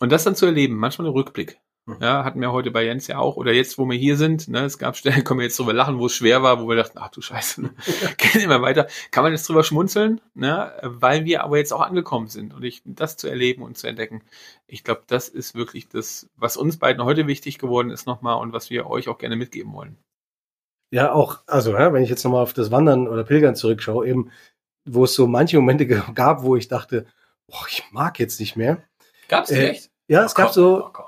Und 0.00 0.12
das 0.12 0.24
dann 0.24 0.36
zu 0.36 0.46
erleben, 0.46 0.76
manchmal 0.76 1.08
ein 1.08 1.12
Rückblick. 1.12 1.58
Mhm. 1.88 1.96
Ja, 2.00 2.22
hatten 2.22 2.40
wir 2.42 2.52
heute 2.52 2.70
bei 2.70 2.84
Jens 2.84 3.06
ja 3.06 3.18
auch. 3.18 3.36
Oder 3.36 3.52
jetzt, 3.52 3.78
wo 3.78 3.86
wir 3.86 3.96
hier 3.96 4.18
sind, 4.18 4.46
ne, 4.48 4.60
es 4.60 4.76
gab 4.76 4.96
Stellen, 4.96 5.24
können 5.24 5.40
wir 5.40 5.44
jetzt 5.44 5.58
drüber 5.58 5.72
lachen, 5.72 5.98
wo 5.98 6.06
es 6.06 6.12
schwer 6.12 6.42
war, 6.42 6.60
wo 6.60 6.68
wir 6.68 6.76
dachten, 6.76 6.98
ach 7.00 7.08
du 7.08 7.22
Scheiße, 7.22 7.62
ne, 7.62 7.70
gehen 8.18 8.42
immer 8.42 8.60
weiter. 8.60 8.88
Kann 9.10 9.24
man 9.24 9.32
jetzt 9.32 9.48
drüber 9.48 9.64
schmunzeln, 9.64 10.20
ne, 10.34 10.70
weil 10.82 11.24
wir 11.24 11.42
aber 11.42 11.56
jetzt 11.56 11.72
auch 11.72 11.80
angekommen 11.80 12.28
sind. 12.28 12.52
Und 12.52 12.62
ich, 12.62 12.82
das 12.84 13.16
zu 13.16 13.26
erleben 13.26 13.62
und 13.62 13.78
zu 13.78 13.86
entdecken, 13.86 14.22
ich 14.66 14.84
glaube, 14.84 15.02
das 15.06 15.30
ist 15.30 15.54
wirklich 15.54 15.88
das, 15.88 16.28
was 16.36 16.58
uns 16.58 16.76
beiden 16.76 17.02
heute 17.02 17.26
wichtig 17.26 17.58
geworden 17.58 17.90
ist 17.90 18.06
nochmal 18.06 18.38
und 18.38 18.52
was 18.52 18.68
wir 18.68 18.86
euch 18.86 19.08
auch 19.08 19.16
gerne 19.16 19.36
mitgeben 19.36 19.72
wollen. 19.72 19.96
Ja, 20.90 21.12
auch, 21.12 21.38
also, 21.46 21.72
ja, 21.72 21.92
wenn 21.94 22.02
ich 22.02 22.10
jetzt 22.10 22.24
nochmal 22.24 22.42
auf 22.42 22.52
das 22.52 22.70
Wandern 22.70 23.08
oder 23.08 23.24
Pilgern 23.24 23.56
zurückschaue, 23.56 24.06
eben, 24.06 24.30
wo 24.84 25.04
es 25.04 25.14
so 25.14 25.26
manche 25.26 25.56
Momente 25.56 25.86
gab, 26.14 26.42
wo 26.42 26.54
ich 26.54 26.68
dachte, 26.68 27.06
boah, 27.46 27.64
ich 27.70 27.82
mag 27.92 28.18
jetzt 28.18 28.40
nicht 28.40 28.56
mehr. 28.56 28.82
Gab's 29.28 29.48
die 29.48 29.54
äh, 29.54 29.70
echt? 29.70 29.90
Ja, 30.06 30.24
es 30.24 30.32
oh, 30.32 30.36
gab 30.36 30.52
so, 30.52 30.86
oh, 30.86 31.07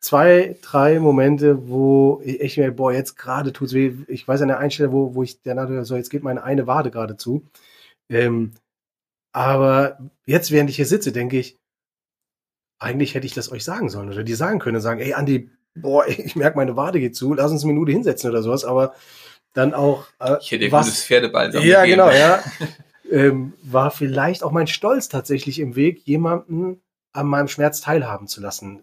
zwei, 0.00 0.56
drei 0.62 0.98
Momente, 1.00 1.68
wo 1.68 2.20
ich 2.24 2.56
mir, 2.56 2.70
boah, 2.72 2.92
jetzt 2.92 3.16
gerade 3.16 3.52
tut's 3.52 3.72
weh. 3.72 3.92
Ich 4.08 4.26
weiß 4.26 4.42
an 4.42 4.48
der 4.48 4.58
Einstellung, 4.58 4.92
wo, 4.92 5.14
wo 5.14 5.22
ich 5.22 5.42
der 5.42 5.54
dachte, 5.54 5.84
so, 5.84 5.96
jetzt 5.96 6.10
geht 6.10 6.22
meine 6.22 6.42
eine 6.42 6.66
Wade 6.66 6.90
gerade 6.90 7.16
zu. 7.16 7.44
Ähm, 8.08 8.52
aber 9.32 9.98
jetzt, 10.24 10.50
während 10.50 10.70
ich 10.70 10.76
hier 10.76 10.86
sitze, 10.86 11.12
denke 11.12 11.38
ich, 11.38 11.56
eigentlich 12.78 13.14
hätte 13.14 13.26
ich 13.26 13.34
das 13.34 13.50
euch 13.50 13.64
sagen 13.64 13.88
sollen 13.88 14.08
oder 14.08 14.22
die 14.22 14.34
sagen 14.34 14.58
können, 14.58 14.80
sagen, 14.80 15.00
ey, 15.00 15.14
Andi, 15.14 15.50
boah, 15.74 16.06
ich 16.08 16.36
merke, 16.36 16.56
meine 16.56 16.76
Wade 16.76 17.00
geht 17.00 17.16
zu, 17.16 17.34
lass 17.34 17.52
uns 17.52 17.64
eine 17.64 17.72
Minute 17.72 17.92
hinsetzen 17.92 18.30
oder 18.30 18.42
sowas, 18.42 18.64
aber 18.64 18.94
dann 19.54 19.74
auch. 19.74 20.06
Äh, 20.20 20.36
ich 20.40 20.52
hätte 20.52 20.70
was, 20.72 20.86
gutes 20.86 21.04
Pferdebein 21.04 21.52
Ja, 21.52 21.82
gegeben. 21.84 22.02
genau, 22.02 22.10
ja. 22.10 22.42
ähm, 23.10 23.54
war 23.62 23.90
vielleicht 23.90 24.42
auch 24.42 24.52
mein 24.52 24.66
Stolz 24.66 25.08
tatsächlich 25.08 25.58
im 25.58 25.76
Weg, 25.76 26.06
jemanden 26.06 26.80
an 27.12 27.26
meinem 27.26 27.48
Schmerz 27.48 27.80
teilhaben 27.80 28.28
zu 28.28 28.40
lassen. 28.40 28.82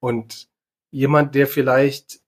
Und 0.00 0.48
jemand, 0.90 1.34
der 1.34 1.46
vielleicht 1.46 2.20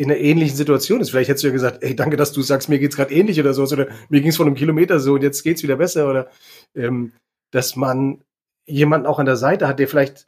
in 0.00 0.10
einer 0.10 0.18
ähnlichen 0.18 0.56
Situation 0.56 1.02
ist. 1.02 1.10
Vielleicht 1.10 1.28
hättest 1.28 1.44
du 1.44 1.48
ja 1.48 1.52
gesagt, 1.52 1.82
ey, 1.82 1.94
danke, 1.94 2.16
dass 2.16 2.32
du 2.32 2.40
sagst, 2.40 2.70
mir 2.70 2.78
geht's 2.78 2.96
gerade 2.96 3.12
ähnlich 3.12 3.38
oder 3.38 3.52
so, 3.52 3.64
oder 3.64 3.88
mir 4.08 4.22
ging's 4.22 4.36
vor 4.36 4.46
einem 4.46 4.54
Kilometer 4.54 4.98
so 4.98 5.12
und 5.12 5.22
jetzt 5.22 5.42
geht's 5.42 5.62
wieder 5.62 5.76
besser, 5.76 6.08
oder 6.08 6.30
ähm, 6.74 7.12
dass 7.50 7.76
man 7.76 8.24
jemanden 8.64 9.06
auch 9.06 9.18
an 9.18 9.26
der 9.26 9.36
Seite 9.36 9.68
hat, 9.68 9.78
der 9.78 9.88
vielleicht 9.88 10.26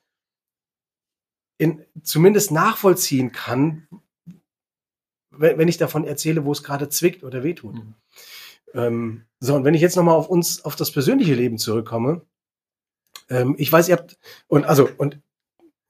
in, 1.57 1.87
zumindest 2.03 2.51
nachvollziehen 2.51 3.33
kann, 3.33 3.89
wenn, 5.31 5.57
wenn 5.57 5.69
ich 5.69 5.79
davon 5.79 6.05
erzähle, 6.05 6.45
wo 6.45 6.53
es 6.53 6.63
gerade 6.63 6.91
zwickt 6.91 7.25
oder 7.25 7.43
wehtut. 7.43 7.77
Mhm. 7.77 7.95
Ähm, 8.75 9.25
so, 9.41 9.55
und 9.55 9.65
wenn 9.65 9.75
ich 9.75 9.81
jetzt 9.81 9.97
nochmal 9.97 10.17
auf 10.17 10.29
uns, 10.29 10.65
auf 10.67 10.77
das 10.77 10.91
persönliche 10.91 11.35
Leben 11.35 11.57
zurückkomme, 11.57 12.21
ähm, 13.31 13.55
ich 13.57 13.73
weiß, 13.73 13.89
ihr 13.89 13.97
habt, 13.97 14.19
und 14.49 14.67
also, 14.67 14.87
und 14.99 15.19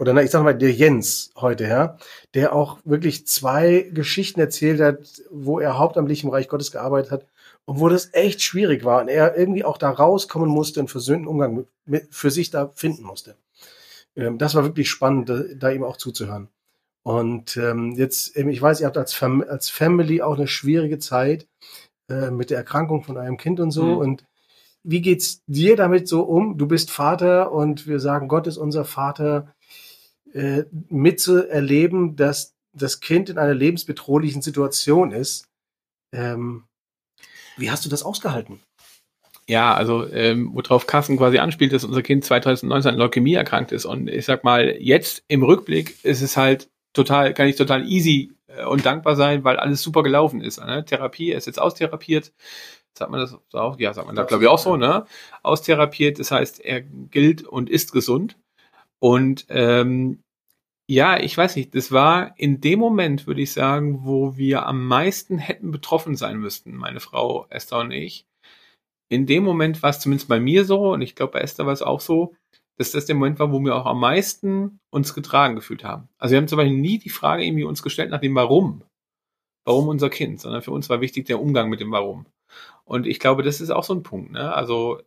oder 0.02 0.14
na, 0.14 0.22
ich 0.24 0.32
sag 0.32 0.42
mal, 0.42 0.52
der 0.52 0.72
Jens 0.72 1.30
heute, 1.36 1.62
ja, 1.62 1.96
der 2.34 2.56
auch 2.56 2.80
wirklich 2.84 3.24
zwei 3.28 3.88
Geschichten 3.92 4.40
erzählt 4.40 4.80
hat, 4.80 5.22
wo 5.30 5.60
er 5.60 5.78
hauptamtlich 5.78 6.24
im 6.24 6.30
Reich 6.30 6.48
Gottes 6.48 6.72
gearbeitet 6.72 7.12
hat 7.12 7.26
und 7.66 7.78
wo 7.78 7.88
das 7.88 8.12
echt 8.12 8.42
schwierig 8.42 8.84
war 8.84 9.00
und 9.00 9.06
er 9.06 9.36
irgendwie 9.36 9.64
auch 9.64 9.78
da 9.78 9.90
rauskommen 9.90 10.50
musste 10.50 10.80
und 10.80 10.90
versöhnten 10.90 11.28
Umgang 11.28 11.54
mit, 11.54 11.68
mit, 11.84 12.08
für 12.10 12.32
sich 12.32 12.50
da 12.50 12.72
finden 12.74 13.04
musste. 13.04 13.36
Ähm, 14.16 14.38
das 14.38 14.56
war 14.56 14.64
wirklich 14.64 14.90
spannend, 14.90 15.28
da, 15.28 15.44
da 15.54 15.70
ihm 15.70 15.84
auch 15.84 15.96
zuzuhören. 15.96 16.48
Und 17.04 17.56
ähm, 17.56 17.92
jetzt, 17.96 18.36
ich 18.36 18.60
weiß, 18.60 18.80
ihr 18.80 18.88
habt 18.88 18.98
als, 18.98 19.14
Fam 19.14 19.44
als 19.48 19.70
Family 19.70 20.20
auch 20.20 20.36
eine 20.36 20.48
schwierige 20.48 20.98
Zeit 20.98 21.46
äh, 22.08 22.32
mit 22.32 22.50
der 22.50 22.58
Erkrankung 22.58 23.04
von 23.04 23.16
eurem 23.16 23.36
Kind 23.36 23.60
und 23.60 23.70
so. 23.70 23.84
Mhm. 23.84 23.98
Und 23.98 24.24
wie 24.82 25.00
geht's 25.00 25.42
dir 25.46 25.76
damit 25.76 26.08
so 26.08 26.22
um? 26.22 26.58
Du 26.58 26.66
bist 26.66 26.90
Vater 26.90 27.52
und 27.52 27.86
wir 27.86 28.00
sagen, 28.00 28.26
Gott 28.26 28.48
ist 28.48 28.56
unser 28.56 28.84
Vater, 28.84 29.54
äh, 30.32 30.64
mitzuerleben, 30.88 32.16
dass 32.16 32.54
das 32.72 33.00
Kind 33.00 33.28
in 33.28 33.38
einer 33.38 33.54
lebensbedrohlichen 33.54 34.42
Situation 34.42 35.12
ist. 35.12 35.48
Ähm, 36.14 36.64
wie 37.56 37.70
hast 37.70 37.84
du 37.84 37.88
das 37.88 38.02
ausgehalten? 38.02 38.60
Ja, 39.48 39.74
also 39.74 40.08
ähm, 40.08 40.52
worauf 40.54 40.86
Carsten 40.86 41.16
quasi 41.16 41.38
anspielt, 41.38 41.72
dass 41.72 41.84
unser 41.84 42.02
Kind 42.02 42.24
2019 42.24 42.92
an 42.92 42.98
Leukämie 42.98 43.34
erkrankt 43.34 43.72
ist. 43.72 43.84
Und 43.84 44.08
ich 44.08 44.24
sag 44.24 44.44
mal, 44.44 44.76
jetzt 44.78 45.24
im 45.28 45.42
Rückblick 45.42 46.02
ist 46.04 46.22
es 46.22 46.36
halt 46.36 46.70
total, 46.92 47.34
kann 47.34 47.48
ich 47.48 47.56
total 47.56 47.86
easy 47.86 48.32
äh, 48.46 48.64
und 48.64 48.86
dankbar 48.86 49.16
sein, 49.16 49.44
weil 49.44 49.56
alles 49.56 49.82
super 49.82 50.02
gelaufen 50.02 50.40
ist. 50.40 50.64
Ne? 50.64 50.84
Therapie, 50.84 51.32
er 51.32 51.38
ist 51.38 51.46
jetzt 51.46 51.60
austherapiert. 51.60 52.32
Sagt 52.96 53.10
man 53.10 53.20
das 53.20 53.36
auch? 53.52 53.78
Ja, 53.78 53.94
sagt 53.94 54.06
man 54.06 54.16
da, 54.16 54.24
glaube 54.24 54.44
ich, 54.44 54.50
auch 54.50 54.58
so, 54.58 54.76
ne? 54.76 55.06
Austherapiert, 55.42 56.18
das 56.18 56.30
heißt, 56.30 56.60
er 56.60 56.82
gilt 56.82 57.42
und 57.42 57.70
ist 57.70 57.90
gesund. 57.90 58.36
Und 59.02 59.46
ähm, 59.48 60.22
ja, 60.88 61.18
ich 61.18 61.36
weiß 61.36 61.56
nicht, 61.56 61.74
das 61.74 61.90
war 61.90 62.38
in 62.38 62.60
dem 62.60 62.78
Moment, 62.78 63.26
würde 63.26 63.42
ich 63.42 63.52
sagen, 63.52 64.04
wo 64.04 64.36
wir 64.36 64.64
am 64.66 64.86
meisten 64.86 65.38
hätten 65.38 65.72
betroffen 65.72 66.14
sein 66.14 66.38
müssten, 66.38 66.76
meine 66.76 67.00
Frau 67.00 67.46
Esther 67.48 67.80
und 67.80 67.90
ich. 67.90 68.26
In 69.08 69.26
dem 69.26 69.42
Moment 69.42 69.82
war 69.82 69.90
es 69.90 69.98
zumindest 69.98 70.28
bei 70.28 70.38
mir 70.38 70.64
so, 70.64 70.92
und 70.92 71.02
ich 71.02 71.16
glaube, 71.16 71.32
bei 71.32 71.40
Esther 71.40 71.66
war 71.66 71.72
es 71.72 71.82
auch 71.82 72.00
so, 72.00 72.36
dass 72.78 72.92
das 72.92 73.06
der 73.06 73.16
Moment 73.16 73.40
war, 73.40 73.50
wo 73.50 73.58
wir 73.58 73.74
auch 73.74 73.86
am 73.86 73.98
meisten 73.98 74.78
uns 74.90 75.14
getragen 75.14 75.56
gefühlt 75.56 75.82
haben. 75.82 76.08
Also 76.18 76.32
wir 76.32 76.38
haben 76.38 76.48
zum 76.48 76.58
Beispiel 76.58 76.78
nie 76.78 76.98
die 76.98 77.10
Frage 77.10 77.44
irgendwie 77.44 77.64
uns 77.64 77.82
gestellt 77.82 78.10
nach 78.10 78.20
dem 78.20 78.36
Warum. 78.36 78.84
Warum 79.64 79.88
unser 79.88 80.10
Kind, 80.10 80.40
sondern 80.40 80.62
für 80.62 80.70
uns 80.70 80.88
war 80.88 81.00
wichtig 81.00 81.26
der 81.26 81.40
Umgang 81.40 81.68
mit 81.68 81.80
dem 81.80 81.90
Warum. 81.90 82.26
Und 82.84 83.08
ich 83.08 83.18
glaube, 83.18 83.42
das 83.42 83.60
ist 83.60 83.70
auch 83.70 83.84
so 83.84 83.94
ein 83.94 84.04
Punkt. 84.04 84.30
Ne? 84.30 84.54
Also 84.54 85.00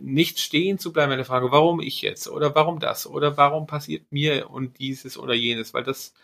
nicht 0.00 0.38
stehen 0.38 0.78
zu 0.78 0.92
bleiben 0.92 1.10
bei 1.10 1.16
der 1.16 1.24
Frage, 1.24 1.50
warum 1.52 1.80
ich 1.80 2.02
jetzt 2.02 2.28
oder 2.28 2.54
warum 2.54 2.80
das 2.80 3.06
oder 3.06 3.36
warum 3.36 3.66
passiert 3.66 4.10
mir 4.10 4.50
und 4.50 4.78
dieses 4.78 5.18
oder 5.18 5.34
jenes, 5.34 5.74
weil 5.74 5.84
das, 5.84 6.14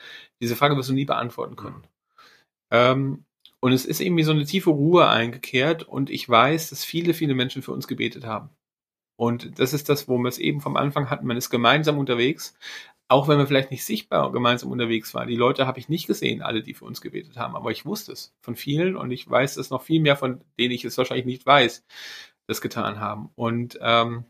diese 0.41 0.57
Frage 0.57 0.77
wirst 0.77 0.89
du 0.89 0.95
nie 0.95 1.05
beantworten 1.05 1.57
können. 1.57 1.77
Mhm. 1.77 1.87
Ähm, 2.71 3.25
und 3.61 3.73
es 3.73 3.85
ist 3.85 4.01
irgendwie 4.01 4.25
so 4.25 4.33
eine 4.33 4.45
tiefe 4.45 4.71
Ruhe 4.71 5.09
eingekehrt 5.09 5.85
und 5.85 6.11
ich 6.11 6.29
weiß, 6.29 6.71
dass 6.71 6.85
viele, 6.85 7.15
viele 7.15 7.35
Menschen 7.35 7.63
für 7.63 7.73
uns 7.73 7.87
gebetet 7.87 8.25
haben. 8.25 8.51
Und 9.17 9.61
das 9.61 9.73
ist 9.73 9.89
das, 9.89 10.09
wo 10.09 10.19
wir 10.19 10.29
es 10.29 10.39
eben 10.39 10.61
vom 10.61 10.77
Anfang 10.77 11.11
hatten. 11.11 11.27
Man 11.27 11.37
ist 11.37 11.51
gemeinsam 11.51 11.99
unterwegs, 11.99 12.57
auch 13.07 13.29
wenn 13.29 13.39
wir 13.39 13.47
vielleicht 13.47 13.71
nicht 13.71 13.85
sichtbar 13.85 14.33
gemeinsam 14.33 14.73
unterwegs 14.73 15.15
waren. 15.15 15.29
Die 15.29 15.37
Leute 15.37 15.67
habe 15.67 15.79
ich 15.79 15.89
nicht 15.89 16.07
gesehen, 16.07 16.43
alle, 16.43 16.63
die 16.63 16.75
für 16.75 16.87
uns 16.87 17.01
gebetet 17.01 17.37
haben, 17.37 17.55
aber 17.55 17.71
ich 17.71 17.85
wusste 17.85 18.13
es 18.13 18.35
von 18.41 18.57
vielen 18.57 18.97
und 18.97 19.11
ich 19.13 19.29
weiß 19.29 19.59
es 19.59 19.71
noch 19.71 19.83
viel 19.83 20.01
mehr, 20.01 20.17
von 20.17 20.41
denen 20.59 20.73
ich 20.73 20.85
es 20.85 20.99
wahrscheinlich 20.99 21.27
nicht 21.27 21.47
weiß 21.47 21.85
das 22.47 22.61
getan 22.61 23.01
haben. 23.01 23.31
Und 23.35 23.79
ähm, 23.81 24.25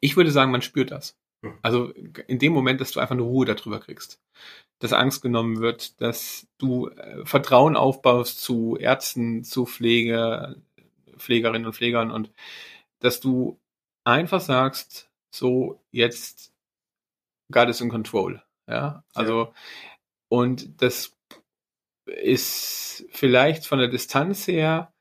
ich 0.00 0.16
würde 0.16 0.30
sagen, 0.30 0.50
man 0.50 0.62
spürt 0.62 0.90
das. 0.90 1.16
Hm. 1.44 1.58
Also 1.62 1.90
in 1.90 2.38
dem 2.38 2.52
Moment, 2.52 2.80
dass 2.80 2.92
du 2.92 3.00
einfach 3.00 3.14
eine 3.14 3.22
Ruhe 3.22 3.46
darüber 3.46 3.80
kriegst, 3.80 4.20
dass 4.80 4.92
Angst 4.92 5.22
genommen 5.22 5.60
wird, 5.60 6.00
dass 6.00 6.46
du 6.58 6.88
äh, 6.88 7.24
Vertrauen 7.24 7.76
aufbaust 7.76 8.40
zu 8.40 8.76
Ärzten, 8.76 9.44
zu 9.44 9.66
Pflege, 9.66 10.60
Pflegerinnen 11.16 11.66
und 11.66 11.74
Pflegern 11.74 12.10
und 12.10 12.32
dass 13.00 13.20
du 13.20 13.58
einfach 14.04 14.40
sagst, 14.40 15.10
so 15.30 15.80
jetzt 15.90 16.52
God 17.52 17.68
is 17.68 17.80
in 17.80 17.88
control. 17.88 18.42
Ja, 18.66 19.04
also 19.14 19.44
ja. 19.44 19.52
und 20.28 20.82
das 20.82 21.16
ist 22.06 23.06
vielleicht 23.10 23.66
von 23.66 23.78
der 23.78 23.88
Distanz 23.88 24.46
her 24.46 24.92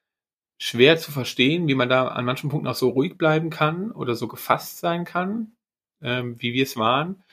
schwer 0.60 0.98
zu 0.98 1.12
verstehen, 1.12 1.68
wie 1.68 1.76
man 1.76 1.90
da 1.90 2.08
an 2.08 2.26
manchen 2.26 2.50
Punkten 2.50 2.68
auch 2.68 2.76
so 2.76 2.90
ruhig 2.90 3.18
bleiben 3.18 3.50
kann 3.50 3.92
oder 3.92 4.16
so 4.16 4.28
gefasst 4.28 4.80
sein 4.80 5.06
kann, 5.06 5.54
ähm, 6.02 6.42
wie 6.42 6.54
wir 6.54 6.64
es 6.64 6.78
waren. 6.78 7.24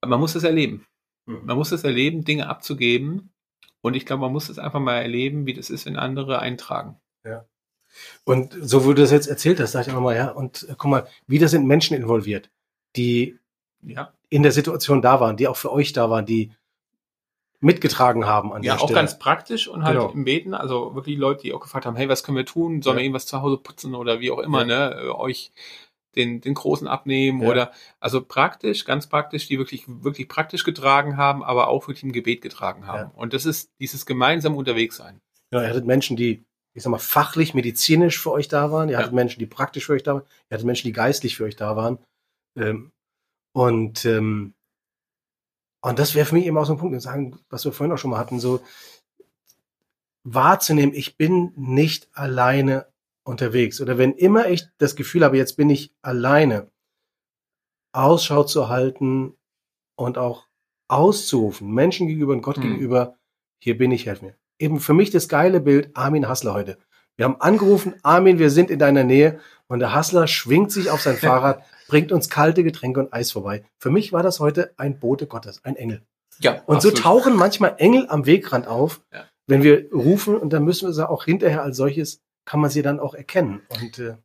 Aber 0.00 0.10
man 0.10 0.20
muss 0.20 0.34
es 0.34 0.44
erleben. 0.44 0.86
Mhm. 1.26 1.40
Man 1.44 1.56
muss 1.56 1.72
es 1.72 1.84
erleben, 1.84 2.24
Dinge 2.24 2.48
abzugeben. 2.48 3.30
Und 3.80 3.94
ich 3.94 4.06
glaube, 4.06 4.22
man 4.22 4.32
muss 4.32 4.48
es 4.48 4.58
einfach 4.58 4.80
mal 4.80 4.98
erleben, 4.98 5.46
wie 5.46 5.54
das 5.54 5.70
ist, 5.70 5.86
wenn 5.86 5.96
andere 5.96 6.38
eintragen. 6.38 7.00
Ja. 7.24 7.44
Und 8.24 8.56
so, 8.60 8.84
wo 8.84 8.92
du 8.92 9.02
das 9.02 9.10
jetzt 9.10 9.26
erzählt 9.26 9.60
hast, 9.60 9.72
sag 9.72 9.86
ich 9.86 9.92
nochmal, 9.92 10.16
ja, 10.16 10.30
und 10.30 10.66
äh, 10.68 10.74
guck 10.78 10.90
mal, 10.90 11.08
wieder 11.26 11.48
sind 11.48 11.66
Menschen 11.66 11.96
involviert, 11.96 12.50
die 12.96 13.38
ja. 13.82 14.14
in 14.30 14.42
der 14.42 14.52
Situation 14.52 15.02
da 15.02 15.20
waren, 15.20 15.36
die 15.36 15.48
auch 15.48 15.56
für 15.56 15.72
euch 15.72 15.92
da 15.92 16.08
waren, 16.08 16.24
die 16.24 16.52
mitgetragen 17.62 18.26
haben 18.26 18.52
an 18.52 18.62
ja, 18.62 18.72
der 18.72 18.78
Stelle. 18.78 18.92
Ja, 18.92 18.96
auch 18.96 19.00
ganz 19.00 19.18
praktisch 19.18 19.68
und 19.68 19.84
halt 19.84 19.96
genau. 19.96 20.10
im 20.10 20.24
Beten, 20.24 20.52
also 20.52 20.94
wirklich 20.94 21.16
Leute, 21.16 21.42
die 21.42 21.52
auch 21.52 21.60
gefragt 21.60 21.86
haben, 21.86 21.96
hey, 21.96 22.08
was 22.08 22.24
können 22.24 22.36
wir 22.36 22.44
tun? 22.44 22.82
Sollen 22.82 22.96
ja. 22.96 23.00
wir 23.00 23.04
irgendwas 23.04 23.26
zu 23.26 23.40
Hause 23.40 23.56
putzen 23.56 23.94
oder 23.94 24.20
wie 24.20 24.30
auch 24.30 24.40
immer, 24.40 24.66
ja. 24.66 24.90
ne? 24.90 25.14
Euch 25.16 25.52
den, 26.16 26.40
den 26.40 26.54
Großen 26.54 26.86
abnehmen 26.88 27.42
ja. 27.42 27.48
oder 27.48 27.72
also 28.00 28.22
praktisch, 28.22 28.84
ganz 28.84 29.06
praktisch, 29.06 29.46
die 29.46 29.58
wirklich, 29.58 29.84
wirklich 29.86 30.28
praktisch 30.28 30.64
getragen 30.64 31.16
haben, 31.16 31.42
aber 31.42 31.68
auch 31.68 31.86
wirklich 31.86 32.02
im 32.02 32.12
Gebet 32.12 32.42
getragen 32.42 32.86
haben. 32.86 33.10
Ja. 33.10 33.12
Und 33.14 33.32
das 33.32 33.46
ist 33.46 33.70
dieses 33.80 34.06
gemeinsam 34.06 34.56
unterwegs 34.56 34.96
sein. 34.96 35.20
Ja, 35.52 35.62
ihr 35.62 35.68
hattet 35.68 35.86
Menschen, 35.86 36.16
die, 36.16 36.44
ich 36.74 36.82
sag 36.82 36.90
mal, 36.90 36.98
fachlich, 36.98 37.54
medizinisch 37.54 38.18
für 38.18 38.32
euch 38.32 38.48
da 38.48 38.72
waren. 38.72 38.88
Ihr 38.88 38.98
hattet 38.98 39.12
Menschen, 39.12 39.38
die 39.38 39.46
praktisch 39.46 39.86
für 39.86 39.92
euch 39.92 40.02
da 40.02 40.14
waren. 40.14 40.24
Ihr 40.50 40.54
hattet 40.54 40.66
Menschen, 40.66 40.88
die 40.88 40.92
geistlich 40.92 41.36
für 41.36 41.44
euch 41.44 41.56
da 41.56 41.76
waren. 41.76 41.98
Ähm, 42.58 42.90
und 43.54 44.04
ähm, 44.04 44.54
und 45.82 45.98
das 45.98 46.14
wäre 46.14 46.26
für 46.26 46.36
mich 46.36 46.46
eben 46.46 46.56
auch 46.56 46.64
so 46.64 46.74
ein 46.74 46.78
Punkt, 46.78 47.00
sagen, 47.02 47.38
was 47.50 47.64
wir 47.64 47.72
vorhin 47.72 47.92
auch 47.92 47.98
schon 47.98 48.12
mal 48.12 48.18
hatten, 48.18 48.38
so 48.38 48.60
wahrzunehmen, 50.24 50.94
ich 50.94 51.16
bin 51.16 51.52
nicht 51.56 52.08
alleine 52.12 52.86
unterwegs. 53.24 53.80
Oder 53.80 53.98
wenn 53.98 54.12
immer 54.12 54.48
ich 54.48 54.64
das 54.78 54.94
Gefühl 54.94 55.24
habe, 55.24 55.36
jetzt 55.36 55.56
bin 55.56 55.68
ich 55.70 55.92
alleine, 56.00 56.70
Ausschau 57.92 58.44
zu 58.44 58.68
halten 58.68 59.34
und 59.96 60.18
auch 60.18 60.46
auszurufen, 60.88 61.70
Menschen 61.70 62.06
gegenüber 62.06 62.32
und 62.32 62.42
Gott 62.42 62.56
hm. 62.56 62.62
gegenüber, 62.62 63.16
hier 63.58 63.76
bin 63.76 63.90
ich, 63.90 64.06
helf 64.06 64.22
mir. 64.22 64.36
Eben 64.58 64.80
für 64.80 64.94
mich 64.94 65.10
das 65.10 65.28
geile 65.28 65.60
Bild, 65.60 65.90
Armin 65.94 66.28
Hassler 66.28 66.54
heute. 66.54 66.78
Wir 67.16 67.26
haben 67.26 67.40
angerufen, 67.40 67.94
Armin, 68.02 68.38
wir 68.38 68.50
sind 68.50 68.70
in 68.70 68.78
deiner 68.78 69.04
Nähe 69.04 69.40
und 69.66 69.80
der 69.80 69.92
Hassler 69.92 70.26
schwingt 70.26 70.72
sich 70.72 70.90
auf 70.90 71.00
sein 71.00 71.16
Fahrrad, 71.18 71.62
bringt 71.88 72.12
uns 72.12 72.28
kalte 72.28 72.64
Getränke 72.64 73.00
und 73.00 73.12
Eis 73.12 73.32
vorbei. 73.32 73.64
Für 73.78 73.90
mich 73.90 74.12
war 74.12 74.22
das 74.22 74.40
heute 74.40 74.72
ein 74.76 74.98
Bote 74.98 75.26
Gottes, 75.26 75.64
ein 75.64 75.76
Engel. 75.76 76.02
Ja, 76.40 76.62
und 76.66 76.76
absolut. 76.76 76.96
so 76.96 77.02
tauchen 77.02 77.36
manchmal 77.36 77.74
Engel 77.78 78.06
am 78.08 78.26
Wegrand 78.26 78.66
auf, 78.66 79.00
ja. 79.12 79.24
wenn 79.46 79.62
wir 79.62 79.92
rufen 79.92 80.36
und 80.36 80.52
dann 80.52 80.64
müssen 80.64 80.88
wir 80.88 80.92
sie 80.92 81.08
auch 81.08 81.24
hinterher 81.24 81.62
als 81.62 81.76
solches, 81.76 82.20
kann 82.44 82.60
man 82.60 82.70
sie 82.70 82.82
dann 82.82 82.98
auch 82.98 83.14
erkennen. 83.14 83.62
Und, 83.68 83.98
äh, 83.98 84.16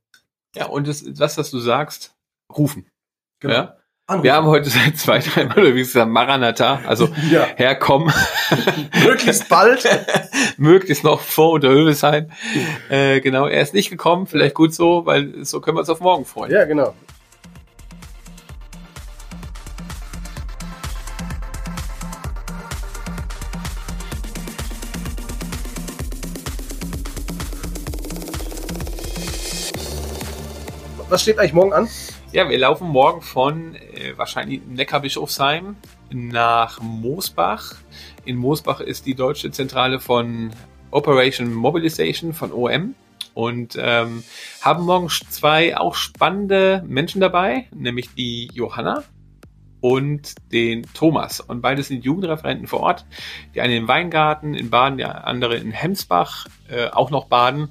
ja, 0.55 0.67
und 0.67 0.87
das, 0.87 1.03
das, 1.05 1.37
was 1.37 1.51
du 1.51 1.59
sagst, 1.59 2.15
rufen. 2.55 2.89
Genau. 3.39 3.53
Ja? 3.53 3.77
Anrufen. 4.09 4.23
Wir 4.23 4.33
haben 4.35 4.47
heute 4.47 4.69
seit 4.69 4.97
zwei, 4.97 5.19
drei 5.19 5.43
Mal 5.43 5.59
oder 5.59 5.75
wie 5.75 5.79
gesagt 5.79 6.09
Maranatha, 6.09 6.79
also 6.87 7.09
ja. 7.29 7.45
herkommen. 7.57 8.13
Möglichst 9.03 9.49
bald. 9.49 9.85
Möglichst 10.57 11.03
noch 11.03 11.19
vor 11.19 11.51
oder 11.51 11.71
Hildesheim. 11.71 12.31
Äh, 12.87 13.19
genau, 13.19 13.47
er 13.47 13.61
ist 13.61 13.73
nicht 13.73 13.89
gekommen, 13.89 14.25
vielleicht 14.25 14.55
gut 14.55 14.73
so, 14.73 15.05
weil 15.05 15.43
so 15.43 15.59
können 15.59 15.75
wir 15.75 15.81
uns 15.81 15.89
auf 15.89 15.99
morgen 15.99 16.23
freuen. 16.23 16.53
Ja, 16.53 16.63
genau. 16.63 16.93
was 31.09 31.21
steht 31.21 31.39
eigentlich 31.39 31.53
morgen 31.53 31.71
an? 31.71 31.87
Ja, 32.33 32.49
wir 32.49 32.57
laufen 32.57 32.89
morgen 32.89 33.21
von 33.21 33.75
äh, 33.75 34.17
wahrscheinlich 34.17 34.61
Neckarbischofsheim 34.67 35.77
nach 36.11 36.81
Moosbach. 36.81 37.75
In 38.25 38.35
Moosbach 38.35 38.81
ist 38.81 39.05
die 39.05 39.15
deutsche 39.15 39.49
Zentrale 39.51 40.01
von 40.01 40.51
Operation 40.91 41.53
Mobilization 41.53 42.33
von 42.33 42.51
OM 42.51 42.95
und 43.33 43.77
ähm, 43.79 44.23
haben 44.61 44.83
morgen 44.83 45.07
zwei 45.07 45.77
auch 45.77 45.95
spannende 45.95 46.83
Menschen 46.85 47.21
dabei, 47.21 47.67
nämlich 47.73 48.13
die 48.13 48.49
Johanna 48.53 49.05
und 49.81 50.35
den 50.51 50.85
Thomas. 50.93 51.39
Und 51.39 51.61
beide 51.61 51.83
sind 51.83 52.03
Jugendreferenten 52.03 52.67
vor 52.67 52.81
Ort. 52.81 53.05
Die 53.55 53.61
eine 53.61 53.75
im 53.75 53.87
Weingarten 53.87 54.53
in 54.53 54.69
Baden, 54.69 54.97
der 54.97 55.27
andere 55.27 55.55
in 55.55 55.71
Hemsbach, 55.71 56.47
äh, 56.69 56.87
auch 56.87 57.09
noch 57.09 57.25
Baden, 57.25 57.69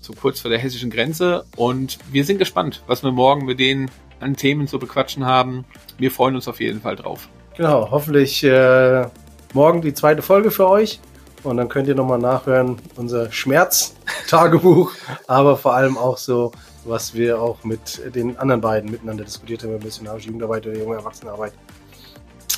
so 0.00 0.12
kurz 0.12 0.40
vor 0.40 0.50
der 0.50 0.58
hessischen 0.58 0.90
Grenze. 0.90 1.44
Und 1.56 1.98
wir 2.10 2.24
sind 2.24 2.38
gespannt, 2.38 2.82
was 2.86 3.02
wir 3.02 3.12
morgen 3.12 3.46
mit 3.46 3.58
denen 3.58 3.90
an 4.20 4.36
Themen 4.36 4.66
zu 4.66 4.78
bequatschen 4.78 5.24
haben. 5.24 5.64
Wir 5.98 6.10
freuen 6.10 6.34
uns 6.34 6.48
auf 6.48 6.60
jeden 6.60 6.80
Fall 6.80 6.96
drauf. 6.96 7.28
Genau, 7.56 7.90
hoffentlich 7.90 8.44
äh, 8.44 9.06
morgen 9.52 9.80
die 9.80 9.94
zweite 9.94 10.22
Folge 10.22 10.50
für 10.50 10.68
euch. 10.68 11.00
Und 11.42 11.58
dann 11.58 11.68
könnt 11.68 11.86
ihr 11.86 11.94
nochmal 11.94 12.18
nachhören, 12.18 12.76
unser 12.96 13.30
Schmerz-Tagebuch, 13.30 14.92
aber 15.26 15.56
vor 15.56 15.74
allem 15.74 15.96
auch 15.96 16.18
so 16.18 16.52
was 16.88 17.14
wir 17.14 17.40
auch 17.40 17.64
mit 17.64 18.00
den 18.14 18.36
anderen 18.36 18.60
beiden 18.60 18.90
miteinander 18.90 19.24
diskutiert 19.24 19.62
haben, 19.62 19.78
missionarische 19.78 20.26
Jugendarbeit 20.26 20.66
oder 20.66 20.78
junge 20.78 20.96
Erwachsenenarbeit. 20.96 21.52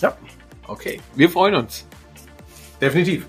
Ja. 0.00 0.16
Okay, 0.66 1.00
wir 1.14 1.30
freuen 1.30 1.54
uns. 1.54 1.86
Definitiv. 2.80 3.26